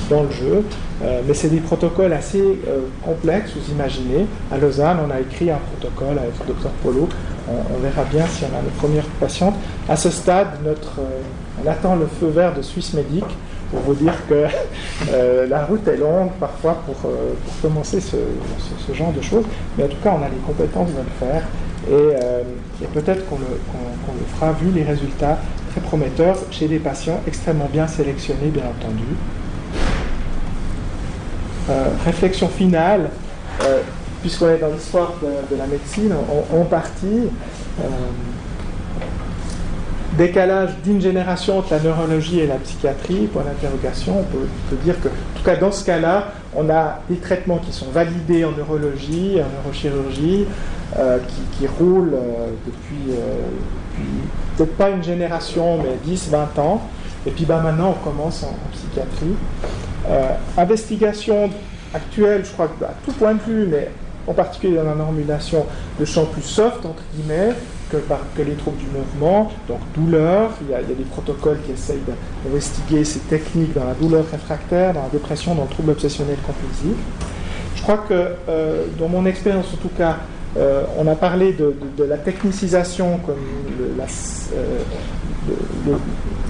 dans 0.09 0.23
le 0.23 0.31
jeu. 0.31 0.63
Euh, 1.03 1.21
mais 1.27 1.33
c'est 1.33 1.49
des 1.49 1.59
protocoles 1.59 2.13
assez 2.13 2.39
euh, 2.39 2.81
complexes, 3.03 3.51
vous 3.55 3.71
imaginez. 3.71 4.25
À 4.51 4.57
Lausanne, 4.57 4.99
on 5.05 5.11
a 5.11 5.19
écrit 5.19 5.51
un 5.51 5.57
protocole 5.57 6.17
avec 6.19 6.33
le 6.39 6.47
docteur 6.47 6.71
Polo. 6.83 7.09
On, 7.47 7.79
verra 7.79 8.03
bien 8.05 8.25
si 8.25 8.43
on 8.43 8.57
a 8.57 8.61
nos 8.61 8.69
premières 8.77 9.05
patientes. 9.19 9.55
À 9.87 9.95
ce 9.95 10.09
stade, 10.09 10.47
euh, 10.65 10.73
on 11.63 11.69
attend 11.69 11.95
le 11.95 12.07
feu 12.07 12.27
vert 12.27 12.53
de 12.55 12.61
Suisse 12.61 12.93
Médic 12.93 13.25
pour 13.71 13.79
vous 13.81 13.93
dire 13.93 14.13
que 14.27 14.45
la 15.49 15.65
route 15.65 15.87
est 15.87 15.97
longue 15.97 16.31
parfois 16.39 16.73
pour, 16.85 16.95
pour 16.95 17.61
commencer 17.61 17.99
ce, 17.99 18.17
genre 18.93 19.11
de 19.11 19.21
choses. 19.21 19.45
Mais 19.77 19.85
en 19.85 19.87
tout 19.87 19.97
cas, 20.03 20.15
on 20.19 20.23
a 20.23 20.29
les 20.29 20.37
compétences 20.45 20.89
de 20.89 20.99
le 20.99 21.27
faire. 21.27 21.43
Et, 21.89 22.83
et 22.83 22.87
peut-être 22.87 23.27
qu'on 23.27 23.37
le, 23.37 23.45
fera 24.35 24.51
vu 24.53 24.71
les 24.71 24.83
résultats 24.83 25.37
très 25.71 25.81
prometteurs 25.81 26.37
chez 26.51 26.67
des 26.67 26.79
patients 26.79 27.19
extrêmement 27.27 27.69
bien 27.71 27.87
sélectionnés, 27.87 28.49
bien 28.49 28.63
entendu. 28.63 29.03
Euh, 31.67 31.87
réflexion 32.05 32.47
finale, 32.47 33.09
euh, 33.63 33.81
puisqu'on 34.21 34.49
est 34.49 34.59
dans 34.59 34.69
l'histoire 34.69 35.13
de, 35.21 35.57
la 35.57 35.65
médecine, 35.65 36.13
en, 36.53 36.63
partie, 36.65 37.27
euh, 37.81 37.87
décalage 40.17 40.71
d'une 40.83 41.01
génération 41.01 41.59
entre 41.59 41.73
la 41.73 41.79
neurologie 41.79 42.39
et 42.39 42.47
la 42.47 42.55
psychiatrie, 42.55 43.27
pour 43.27 43.43
l'interrogation, 43.43 44.19
on 44.19 44.23
peut, 44.23 44.47
dire 44.83 44.99
que, 45.01 45.07
en 45.07 45.37
tout 45.37 45.43
cas 45.43 45.55
dans 45.55 45.71
ce 45.71 45.85
cas-là, 45.85 46.31
on 46.55 46.69
a 46.69 46.99
des 47.09 47.17
traitements 47.17 47.57
qui 47.57 47.71
sont 47.71 47.89
validés 47.91 48.45
en 48.45 48.51
neurologie, 48.51 49.37
en 49.41 49.63
neurochirurgie, 49.63 50.45
qui, 51.57 51.67
roulent 51.67 52.15
depuis, 52.65 53.17
peut-être 54.55 54.77
pas 54.77 54.89
une 54.89 55.03
génération, 55.03 55.77
mais 55.77 55.97
10, 56.05 56.29
20 56.29 56.59
ans. 56.59 56.81
Et 57.25 57.31
puis 57.31 57.45
ben, 57.45 57.61
maintenant, 57.61 57.95
on 57.99 58.03
commence 58.03 58.43
en 58.43 58.55
psychiatrie. 58.71 59.35
Euh, 60.09 60.29
investigation 60.57 61.49
actuelle, 61.93 62.45
je 62.45 62.51
crois, 62.51 62.69
à 62.83 62.93
tout 63.03 63.11
point 63.13 63.33
de 63.33 63.41
vue, 63.41 63.67
mais 63.67 63.89
en 64.27 64.33
particulier 64.33 64.75
dans 64.75 64.83
la 64.83 64.95
normulation, 64.95 65.65
de 65.99 66.05
champ 66.05 66.25
plus 66.25 66.43
soft, 66.43 66.85
entre 66.85 67.03
guillemets, 67.13 67.53
que, 67.95 68.07
par, 68.07 68.19
que 68.35 68.41
les 68.41 68.53
troubles 68.53 68.77
du 68.77 68.87
mouvement, 68.87 69.51
donc 69.67 69.79
douleur, 69.95 70.51
il 70.61 70.71
y, 70.71 70.73
a, 70.73 70.81
des 70.81 71.03
protocoles 71.03 71.59
qui 71.65 71.71
essayent 71.71 72.01
d'investiguer 72.43 73.03
ces 73.03 73.19
techniques 73.19 73.73
dans 73.73 73.85
la 73.85 73.93
douleur 73.93 74.25
réfractaire, 74.29 74.93
dans 74.93 75.03
la 75.03 75.09
dépression, 75.09 75.55
dans 75.55 75.63
le 75.63 75.69
trouble 75.69 75.91
obsessionnel 75.91 76.37
compulsif. 76.45 76.97
Je 77.75 77.81
crois 77.81 77.97
que, 77.97 78.13
euh, 78.49 78.85
dans 78.99 79.07
mon 79.07 79.25
expérience 79.25 79.67
en 79.73 79.77
tout 79.77 79.91
cas, 79.95 80.17
euh, 80.57 80.83
on 80.97 81.07
a 81.07 81.15
parlé 81.15 81.53
de, 81.53 81.73
la 82.03 82.17
technicisation 82.17 83.19
comme 83.25 83.35
la, 83.97 84.05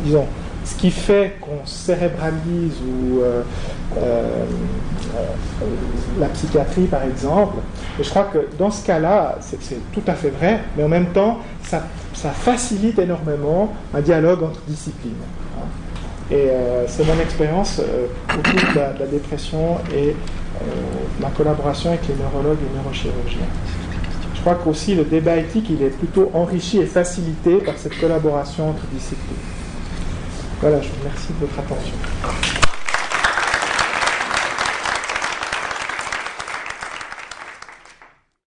disons, 0.04 0.26
ce 0.66 0.76
qui 0.76 0.90
fait 0.90 1.38
qu'on 1.40 1.66
cérébralise 1.66 2.74
ou 2.82 3.22
euh, 3.22 3.44
euh, 3.98 4.46
la 6.20 6.28
psychiatrie 6.28 6.86
par 6.86 7.04
exemple. 7.04 7.58
Et 8.00 8.04
je 8.04 8.10
crois 8.10 8.24
que 8.24 8.40
dans 8.58 8.72
ce 8.72 8.86
cas-là, 8.86 9.38
c'est 9.42 9.60
tout 9.94 10.04
à 10.08 10.14
fait 10.14 10.32
vrai, 10.32 10.62
mais 10.76 10.84
en 10.84 10.90
même 10.90 11.08
temps, 11.08 11.40
ça, 11.64 11.84
facilite 12.14 12.98
énormément 12.98 13.72
un 13.94 14.02
dialogue 14.02 14.42
entre 14.42 14.60
disciplines. 14.68 15.14
Et 16.32 16.50
euh, 16.50 16.86
c'est 16.88 17.06
mon 17.06 17.20
expérience 17.20 17.80
autour 18.30 18.74
de 18.74 18.80
la, 18.80 18.94
de 18.94 19.00
la, 19.02 19.06
dépression 19.06 19.78
et 19.96 20.16
ma 21.20 21.30
collaboration 21.30 21.90
avec 21.90 22.08
les 22.08 22.16
neurologues 22.16 22.58
et 22.60 22.78
neurochirurgiens. 22.78 23.46
Je 24.34 24.42
crois 24.42 24.56
qu'aussi 24.56 24.96
le 24.96 25.04
débat 25.04 25.38
éthique, 25.38 25.68
il 25.70 25.84
est 25.84 25.90
plutôt 25.90 26.32
enrichi 26.34 26.80
et 26.80 26.86
facilité 26.86 27.58
par 27.58 27.78
cette 27.78 28.00
collaboration 28.00 28.70
entre 28.70 28.86
disciplines. 28.92 29.38
Voilà, 30.62 30.82
je 30.82 30.88
vous 30.90 30.96
remercie 31.04 31.34
de 31.34 31.46
votre 31.46 31.60
attention. 31.60 32.55